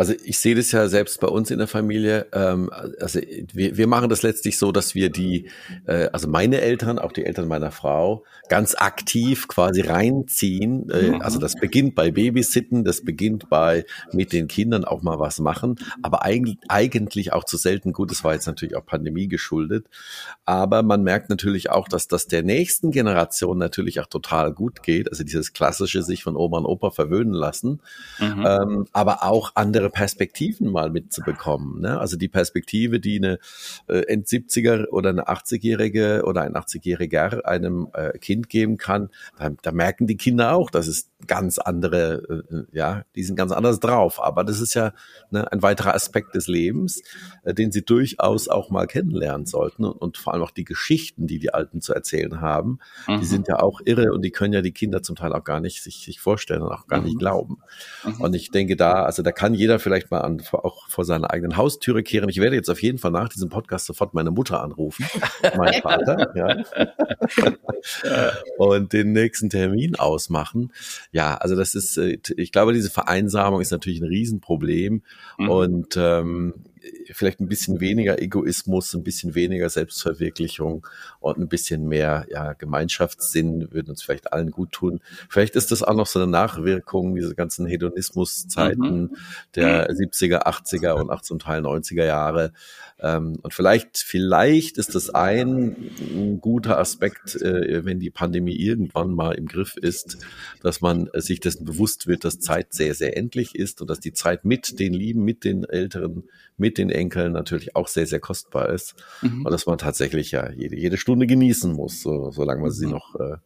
[0.00, 2.26] Also ich sehe das ja selbst bei uns in der Familie.
[2.32, 3.20] Ähm, also
[3.52, 5.50] wir, wir machen das letztlich so, dass wir die,
[5.84, 10.88] äh, also meine Eltern, auch die Eltern meiner Frau, ganz aktiv quasi reinziehen.
[10.88, 11.20] Äh, mhm.
[11.20, 15.76] Also das beginnt bei Babysitten, das beginnt bei mit den Kindern auch mal was machen,
[16.00, 17.92] aber eigentlich, eigentlich auch zu selten.
[17.92, 19.84] Gut, das war jetzt natürlich auch Pandemie geschuldet,
[20.46, 25.10] aber man merkt natürlich auch, dass das der nächsten Generation natürlich auch total gut geht.
[25.10, 27.82] Also dieses klassische sich von Oma und Opa verwöhnen lassen,
[28.18, 28.46] mhm.
[28.46, 31.80] ähm, aber auch andere Perspektiven mal mitzubekommen.
[31.80, 31.98] Ne?
[31.98, 33.38] Also die Perspektive, die eine
[33.88, 39.72] äh, End-70er oder eine 80-Jährige oder ein 80-Jähriger einem äh, Kind geben kann, da, da
[39.72, 44.22] merken die Kinder auch, dass es ganz andere, äh, ja, die sind ganz anders drauf.
[44.22, 44.92] Aber das ist ja
[45.30, 47.02] ne, ein weiterer Aspekt des Lebens,
[47.44, 51.26] äh, den sie durchaus auch mal kennenlernen sollten und, und, vor allem auch die Geschichten,
[51.26, 53.20] die die Alten zu erzählen haben, mhm.
[53.20, 55.60] die sind ja auch irre und die können ja die Kinder zum Teil auch gar
[55.60, 57.06] nicht sich, sich vorstellen und auch gar mhm.
[57.06, 57.58] nicht glauben.
[58.04, 58.20] Mhm.
[58.20, 61.56] Und ich denke da, also da kann jeder vielleicht mal an, auch vor seiner eigenen
[61.56, 62.28] Haustüre kehren.
[62.28, 65.06] Ich werde jetzt auf jeden Fall nach diesem Podcast sofort meine Mutter anrufen,
[65.56, 67.52] mein Vater, ja.
[68.58, 70.72] und den nächsten Termin ausmachen.
[71.12, 75.02] Ja, also das ist, äh, ich glaube, diese Vereinsamung ist natürlich ein Riesenproblem
[75.38, 75.48] mhm.
[75.48, 76.54] und ähm,
[77.12, 80.86] vielleicht ein bisschen weniger Egoismus, ein bisschen weniger Selbstverwirklichung
[81.20, 85.00] und ein bisschen mehr ja, Gemeinschaftssinn würden uns vielleicht allen gut tun.
[85.28, 89.16] Vielleicht ist das auch noch so eine Nachwirkung diese ganzen Hedonismuszeiten mhm.
[89.54, 92.52] der 70er, 80er und auch zum Teil 90er Jahre.
[93.02, 95.90] Ähm, und vielleicht, vielleicht ist das ein,
[96.40, 100.18] guter Aspekt, äh, wenn die Pandemie irgendwann mal im Griff ist,
[100.62, 104.12] dass man sich dessen bewusst wird, dass Zeit sehr, sehr endlich ist und dass die
[104.12, 106.24] Zeit mit den Lieben, mit den Älteren,
[106.56, 108.94] mit den Enkeln natürlich auch sehr, sehr kostbar ist.
[109.22, 109.44] Mhm.
[109.46, 112.92] Und dass man tatsächlich ja jede, jede Stunde genießen muss, so, solange man sie mhm.
[112.92, 113.36] noch äh,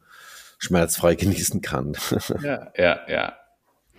[0.58, 1.96] schmerzfrei genießen kann.
[2.42, 3.34] Ja, ja, ja.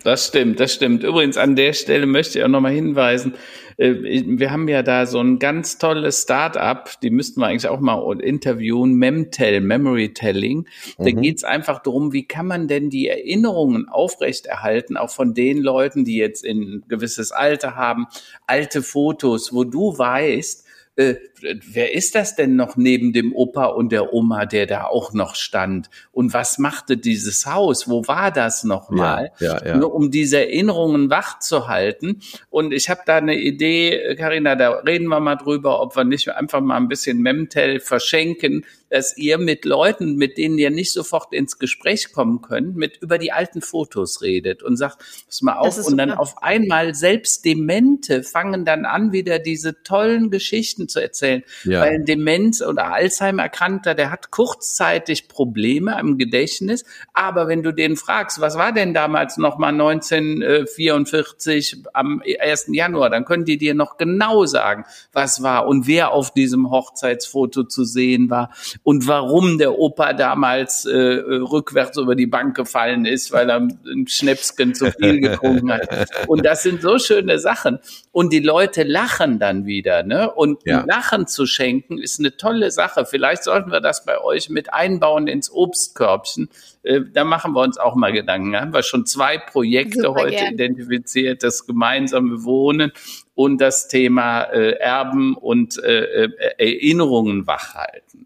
[0.06, 1.03] Das stimmt, das stimmt.
[1.03, 3.34] Übrigens an der Stelle möchte ich auch nochmal hinweisen,
[3.78, 3.95] äh,
[4.28, 8.22] wir haben ja da so ein ganz tolles Start-up, die müssten wir eigentlich auch mal
[8.22, 10.68] interviewen, Memtel, Memory Telling.
[10.99, 11.22] Da mhm.
[11.22, 16.18] geht's einfach darum, wie kann man denn die Erinnerungen aufrechterhalten, auch von den Leuten, die
[16.18, 18.06] jetzt ein gewisses Alter haben,
[18.45, 20.64] alte Fotos, wo du weißt,
[20.97, 25.13] äh, wer ist das denn noch neben dem Opa und der Oma, der da auch
[25.13, 25.89] noch stand?
[26.11, 27.89] Und was machte dieses Haus?
[27.89, 29.31] Wo war das nochmal?
[29.39, 29.77] Ja, ja, ja.
[29.77, 32.21] Nur um diese Erinnerungen wach zu halten.
[32.49, 36.29] Und ich habe da eine Idee, Karina, da reden wir mal drüber, ob wir nicht
[36.29, 41.33] einfach mal ein bisschen Memtel verschenken, dass ihr mit Leuten, mit denen ihr nicht sofort
[41.33, 45.77] ins Gespräch kommen könnt, mit über die alten Fotos redet und sagt, pass mal auf.
[45.86, 51.01] Und dann auf einmal selbst Demente fangen dann an, wieder diese tollen Geschichten Geschichten zu
[51.01, 51.43] erzählen.
[51.63, 51.81] Ja.
[51.81, 57.95] Weil ein Demenz- oder Alzheimer-Erkrankter, der hat kurzzeitig Probleme am Gedächtnis, aber wenn du den
[57.95, 62.67] fragst, was war denn damals nochmal 1944 am 1.
[62.71, 67.63] Januar, dann können die dir noch genau sagen, was war und wer auf diesem Hochzeitsfoto
[67.63, 68.53] zu sehen war
[68.84, 74.07] und warum der Opa damals äh, rückwärts über die Bank gefallen ist, weil er ein
[74.07, 76.09] Schnäpsken zu viel getrunken hat.
[76.28, 77.80] Und das sind so schöne Sachen.
[78.11, 80.32] Und die Leute lachen dann wieder, ne?
[80.32, 80.84] Und ja.
[80.88, 83.05] Lachen zu schenken ist eine tolle Sache.
[83.05, 86.49] Vielleicht sollten wir das bei euch mit einbauen ins Obstkörbchen.
[86.84, 88.53] Äh, da machen wir uns auch mal Gedanken.
[88.53, 90.53] Da haben wir schon zwei Projekte Super heute gern.
[90.53, 92.91] identifiziert, das gemeinsame Wohnen
[93.34, 98.24] und das Thema äh, Erben und äh, Erinnerungen wachhalten.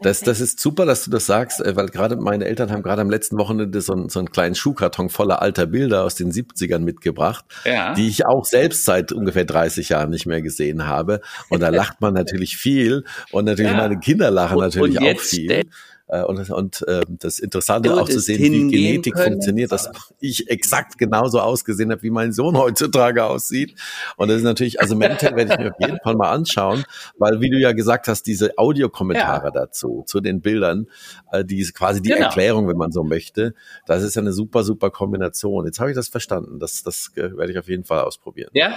[0.00, 3.02] Das, das ist super, dass du das sagst, äh, weil gerade meine Eltern haben gerade
[3.02, 6.80] am letzten Wochenende so, einen, so einen kleinen Schuhkarton voller alter Bilder aus den 70ern
[6.80, 7.94] mitgebracht, ja.
[7.94, 11.20] die ich auch selbst seit ungefähr 30 Jahren nicht mehr gesehen habe.
[11.48, 13.76] Und da lacht man natürlich viel und natürlich ja.
[13.76, 15.66] meine Kinder lachen und, natürlich und auch viel.
[16.12, 19.32] Äh, und, und äh, das Interessante du auch zu sehen, wie Genetik können.
[19.32, 19.90] funktioniert, dass
[20.20, 23.74] ich exakt genauso ausgesehen habe, wie mein Sohn heutzutage aussieht.
[24.18, 26.84] Und das ist natürlich, also Mental werde ich mir auf jeden Fall mal anschauen,
[27.16, 29.50] weil wie du ja gesagt hast, diese Audiokommentare ja.
[29.52, 30.86] dazu, zu den Bildern,
[31.32, 32.26] äh, die ist quasi die genau.
[32.26, 33.54] Erklärung, wenn man so möchte,
[33.86, 35.64] das ist ja eine super, super Kombination.
[35.64, 36.58] Jetzt habe ich das verstanden.
[36.58, 38.50] Das, das äh, werde ich auf jeden Fall ausprobieren.
[38.52, 38.76] Ja,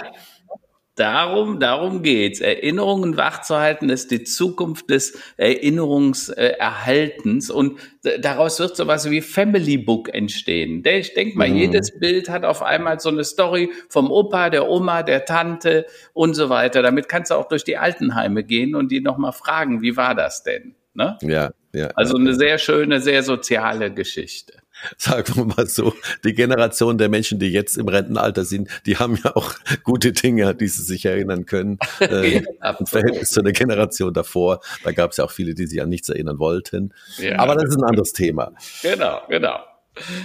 [0.96, 2.40] Darum, darum geht's.
[2.40, 7.78] Erinnerungen wachzuhalten ist die Zukunft des Erinnerungserhaltens und
[8.18, 10.82] daraus wird sowas wie Family Book entstehen.
[10.86, 11.56] Ich denke mal, mhm.
[11.56, 15.84] jedes Bild hat auf einmal so eine Story vom Opa, der Oma, der Tante
[16.14, 16.80] und so weiter.
[16.80, 20.44] Damit kannst du auch durch die Altenheime gehen und die nochmal fragen, wie war das
[20.44, 20.76] denn?
[20.94, 21.18] Ne?
[21.20, 21.88] Ja, ja.
[21.94, 24.54] Also eine sehr schöne, sehr soziale Geschichte
[24.98, 29.18] sagen wir mal so, die Generation der Menschen, die jetzt im Rentenalter sind, die haben
[29.22, 29.54] ja auch
[29.84, 31.78] gute Dinge, die sie sich erinnern können.
[32.06, 32.42] Äh,
[32.78, 35.88] Im Verhältnis zu der Generation davor, da gab es ja auch viele, die sich an
[35.88, 36.92] nichts erinnern wollten.
[37.16, 37.38] Ja.
[37.38, 38.52] Aber das ist ein anderes Thema.
[38.82, 39.58] Genau, genau.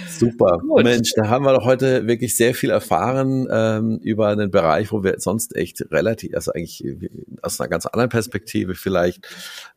[0.08, 0.58] Super.
[0.58, 0.84] Gut.
[0.84, 5.02] Mensch, da haben wir doch heute wirklich sehr viel erfahren ähm, über einen Bereich, wo
[5.02, 6.84] wir sonst echt relativ, also eigentlich
[7.40, 9.26] aus einer ganz anderen Perspektive vielleicht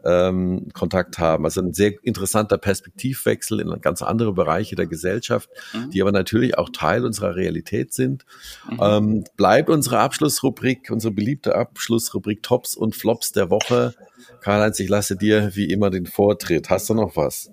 [0.04, 1.46] ähm, Kontakt haben.
[1.46, 5.89] Also ein sehr interessanter Perspektivwechsel in ganz andere Bereiche der Gesellschaft, mhm.
[5.91, 8.26] die aber natürlich auch Teil unserer Realität sind.
[8.70, 8.80] Mhm.
[8.82, 13.93] Ähm, bleibt unsere Abschlussrubrik, unsere beliebte Abschlussrubrik Tops und Flops der Woche.
[14.41, 16.70] Karl-Heinz, ich lasse dir wie immer den Vortritt.
[16.70, 17.50] Hast du noch was?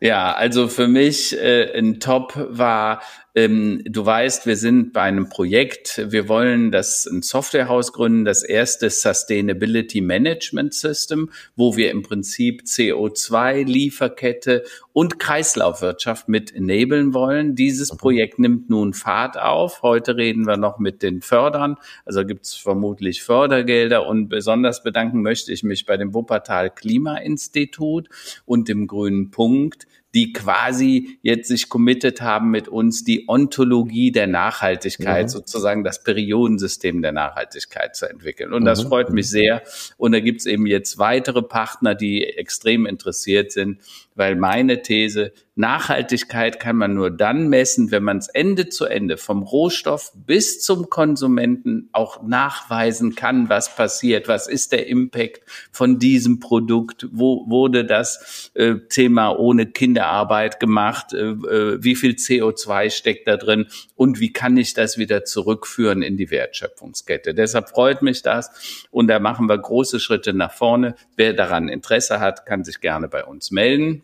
[0.00, 3.02] Ja, also für mich äh, ein Top war
[3.34, 6.04] ähm, du weißt, wir sind bei einem Projekt.
[6.10, 12.62] Wir wollen das ein Softwarehaus gründen, das erste Sustainability Management System, wo wir im Prinzip
[12.62, 17.54] CO2, Lieferkette und Kreislaufwirtschaft mit enablen wollen.
[17.54, 17.98] Dieses mhm.
[17.98, 19.82] Projekt nimmt nun Fahrt auf.
[19.82, 21.76] Heute reden wir noch mit den Fördern.
[22.04, 28.08] Also gibt es vermutlich Fördergelder und besonders bedanken möchte ich mich bei dem Wuppertal Klimainstitut
[28.44, 34.26] und dem Grünen Punkt, die quasi jetzt sich committed haben mit uns, die Ontologie der
[34.26, 35.28] Nachhaltigkeit, mhm.
[35.28, 38.52] sozusagen das Periodensystem der Nachhaltigkeit zu entwickeln.
[38.52, 38.88] Und das mhm.
[38.88, 39.62] freut mich sehr.
[39.96, 43.80] Und da gibt's eben jetzt weitere Partner, die extrem interessiert sind,
[44.14, 49.16] weil meine These, Nachhaltigkeit kann man nur dann messen, wenn man es Ende zu Ende
[49.16, 55.98] vom Rohstoff bis zum Konsumenten auch nachweisen kann, was passiert, was ist der Impact von
[55.98, 59.66] diesem Produkt, wo wurde das äh, Thema ohne
[60.00, 64.96] Kinderarbeit gemacht, äh, äh wie viel CO2 steckt da drin und wie kann ich das
[64.96, 67.34] wieder zurückführen in die Wertschöpfungskette.
[67.34, 70.94] Deshalb freut mich das und da machen wir große Schritte nach vorne.
[71.16, 74.02] Wer daran Interesse hat, kann sich gerne bei uns melden.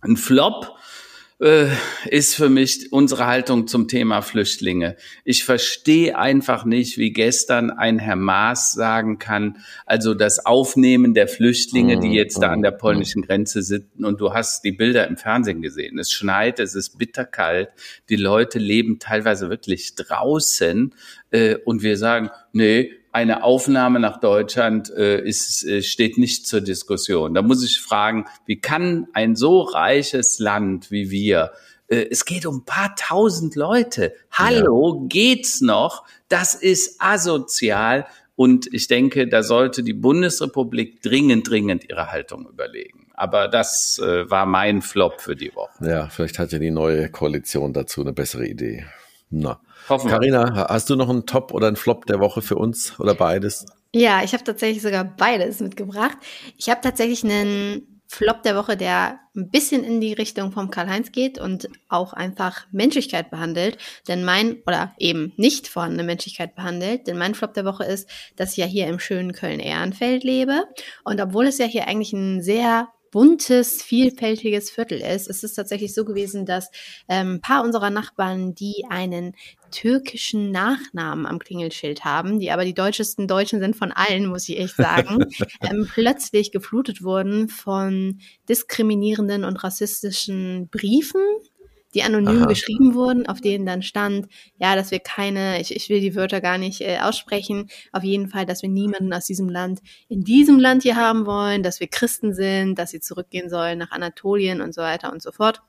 [0.00, 0.76] Ein Flop
[1.40, 4.96] ist für mich unsere Haltung zum Thema Flüchtlinge.
[5.24, 11.28] Ich verstehe einfach nicht, wie gestern ein Herr Maas sagen kann, also das Aufnehmen der
[11.28, 14.72] Flüchtlinge, die mhm, jetzt da an der mhm, polnischen Grenze sitzen und du hast die
[14.72, 16.00] Bilder im Fernsehen gesehen.
[16.00, 17.68] Es schneit, es ist bitterkalt,
[18.08, 20.92] die Leute leben teilweise wirklich draußen
[21.30, 26.60] äh, und wir sagen, nee, eine Aufnahme nach Deutschland äh, ist, äh, steht nicht zur
[26.60, 27.34] Diskussion.
[27.34, 31.52] Da muss ich fragen, wie kann ein so reiches Land wie wir,
[31.88, 34.14] äh, es geht um ein paar tausend Leute.
[34.30, 35.06] Hallo, ja.
[35.08, 36.04] geht's noch?
[36.28, 38.06] Das ist asozial.
[38.36, 43.08] Und ich denke, da sollte die Bundesrepublik dringend, dringend ihre Haltung überlegen.
[43.14, 45.84] Aber das äh, war mein Flop für die Woche.
[45.84, 48.86] Ja, vielleicht hat ja die neue Koalition dazu eine bessere Idee.
[49.30, 49.60] Na.
[49.88, 53.66] Carina, hast du noch einen Top oder einen Flop der Woche für uns oder beides?
[53.94, 56.18] Ja, ich habe tatsächlich sogar beides mitgebracht.
[56.56, 61.12] Ich habe tatsächlich einen Flop der Woche, der ein bisschen in die Richtung vom Karl-Heinz
[61.12, 63.76] geht und auch einfach Menschlichkeit behandelt.
[64.08, 67.06] Denn mein, oder eben nicht vorhandene Menschlichkeit behandelt.
[67.06, 70.64] Denn mein Flop der Woche ist, dass ich ja hier im schönen Köln-Ehrenfeld lebe.
[71.04, 75.28] Und obwohl es ja hier eigentlich ein sehr buntes, vielfältiges Viertel ist.
[75.28, 76.70] Es ist tatsächlich so gewesen, dass
[77.08, 79.34] ähm, ein paar unserer Nachbarn, die einen
[79.70, 84.58] türkischen Nachnamen am Klingelschild haben, die aber die deutschesten Deutschen sind von allen, muss ich
[84.58, 85.24] echt sagen,
[85.62, 91.20] ähm, plötzlich geflutet wurden von diskriminierenden und rassistischen Briefen,
[91.94, 92.46] die anonym Aha.
[92.46, 94.28] geschrieben wurden, auf denen dann stand,
[94.58, 98.28] ja, dass wir keine, ich, ich will die Wörter gar nicht äh, aussprechen, auf jeden
[98.28, 101.88] Fall, dass wir niemanden aus diesem Land in diesem Land hier haben wollen, dass wir
[101.88, 105.62] Christen sind, dass sie zurückgehen sollen nach Anatolien und so weiter und so fort.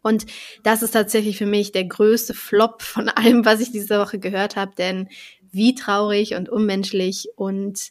[0.00, 0.26] Und
[0.62, 4.56] das ist tatsächlich für mich der größte Flop von allem, was ich diese Woche gehört
[4.56, 5.08] habe, denn
[5.50, 7.90] wie traurig und unmenschlich und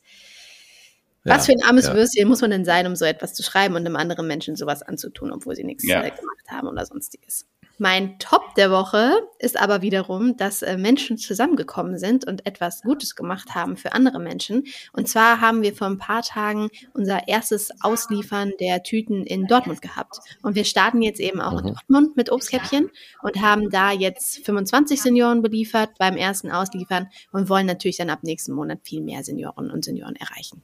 [1.23, 1.93] was für ein armes ja.
[1.93, 4.81] Würstchen muss man denn sein, um so etwas zu schreiben und einem anderen Menschen sowas
[4.81, 6.01] anzutun, obwohl sie nichts ja.
[6.01, 7.45] gemacht haben oder sonstiges.
[7.79, 13.15] Mein Top der Woche ist aber wiederum, dass äh, Menschen zusammengekommen sind und etwas Gutes
[13.15, 14.63] gemacht haben für andere Menschen.
[14.93, 19.83] Und zwar haben wir vor ein paar Tagen unser erstes Ausliefern der Tüten in Dortmund
[19.83, 20.17] gehabt.
[20.41, 21.67] Und wir starten jetzt eben auch mhm.
[21.67, 22.89] in Dortmund mit Obstkäppchen
[23.21, 28.23] und haben da jetzt 25 Senioren beliefert beim ersten Ausliefern und wollen natürlich dann ab
[28.23, 30.63] nächsten Monat viel mehr Senioren und Senioren erreichen.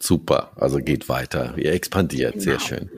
[0.00, 1.54] Super, also geht weiter.
[1.56, 2.44] Ihr expandiert, genau.
[2.44, 2.90] sehr schön.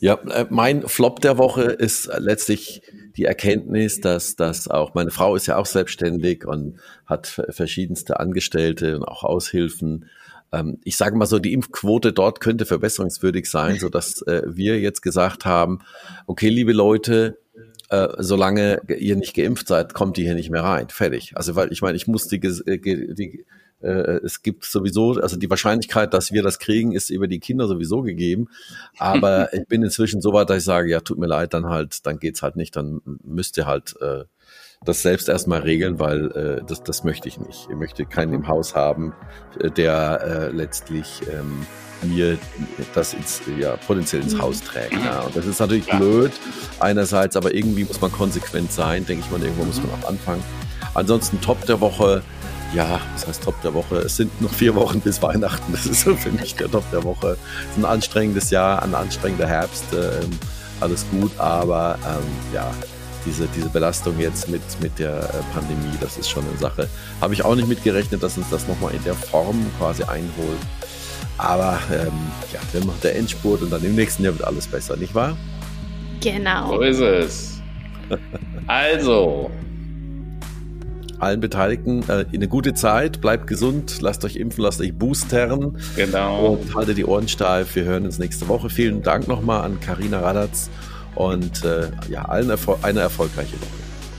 [0.00, 2.82] Ja, äh, mein Flop der Woche ist letztlich
[3.16, 8.96] die Erkenntnis, dass, dass auch meine Frau ist ja auch selbstständig und hat verschiedenste Angestellte
[8.96, 10.06] und auch Aushilfen.
[10.52, 14.78] Ähm, ich sage mal so, die Impfquote dort könnte verbesserungswürdig sein, so dass äh, wir
[14.78, 15.80] jetzt gesagt haben,
[16.26, 17.38] okay, liebe Leute,
[17.88, 20.88] äh, solange ihr nicht geimpft seid, kommt ihr hier nicht mehr rein.
[20.90, 21.32] Fertig.
[21.36, 23.44] Also weil ich meine, ich muss die, die äh,
[23.80, 28.02] es gibt sowieso, also die Wahrscheinlichkeit, dass wir das kriegen, ist über die Kinder sowieso
[28.02, 28.48] gegeben.
[28.98, 32.06] Aber ich bin inzwischen so weit, dass ich sage, ja, tut mir leid, dann halt,
[32.06, 34.24] dann geht's halt nicht, dann müsst ihr halt äh,
[34.84, 37.66] das selbst erstmal regeln, weil äh, das, das möchte ich nicht.
[37.70, 39.14] Ich möchte keinen im Haus haben,
[39.60, 41.66] äh, der äh, letztlich ähm,
[42.02, 42.38] mir
[42.94, 44.92] das ins, ja, potenziell ins Haus trägt.
[44.92, 45.20] Ja.
[45.22, 46.32] Und das ist natürlich blöd
[46.78, 50.42] einerseits, aber irgendwie muss man konsequent sein, denke ich mal, irgendwo muss man auch anfangen.
[50.94, 52.22] Ansonsten Top der Woche,
[52.74, 53.96] ja, was heißt Top der Woche?
[53.96, 55.72] Es sind noch vier Wochen bis Weihnachten.
[55.72, 57.36] Das ist so für mich der Top der Woche.
[57.64, 59.84] Es ist ein anstrengendes Jahr, ein anstrengender Herbst.
[59.92, 60.30] Ähm,
[60.80, 62.70] alles gut, aber ähm, ja,
[63.24, 66.88] diese, diese Belastung jetzt mit, mit der äh, Pandemie, das ist schon eine Sache.
[67.20, 70.60] Habe ich auch nicht mitgerechnet, dass uns das nochmal in der Form quasi einholt.
[71.38, 72.12] Aber ähm,
[72.52, 75.36] ja, wir machen der Endspurt und dann im nächsten Jahr wird alles besser, nicht wahr?
[76.20, 76.68] Genau.
[76.68, 77.62] So ist es.
[78.66, 79.50] also,
[81.20, 85.78] allen Beteiligten äh, eine gute Zeit, bleibt gesund, lasst euch impfen, lasst euch boostern.
[85.96, 86.52] Genau.
[86.52, 87.74] Und haltet die Ohren steif.
[87.74, 88.70] Wir hören uns nächste Woche.
[88.70, 90.70] Vielen Dank nochmal an Karina Radatz
[91.14, 93.70] und äh, ja, allen Erfol eine erfolgreiche Woche.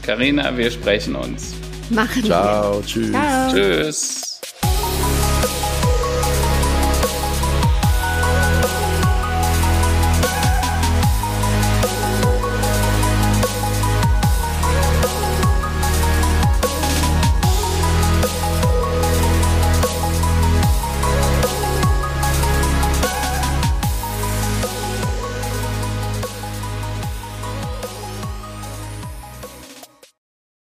[0.02, 1.54] Karina, wir sprechen uns.
[1.89, 2.86] Machen Ciao, wir.
[2.86, 3.12] tschüss.
[3.12, 3.54] Ciao.
[3.54, 4.37] Tschüss.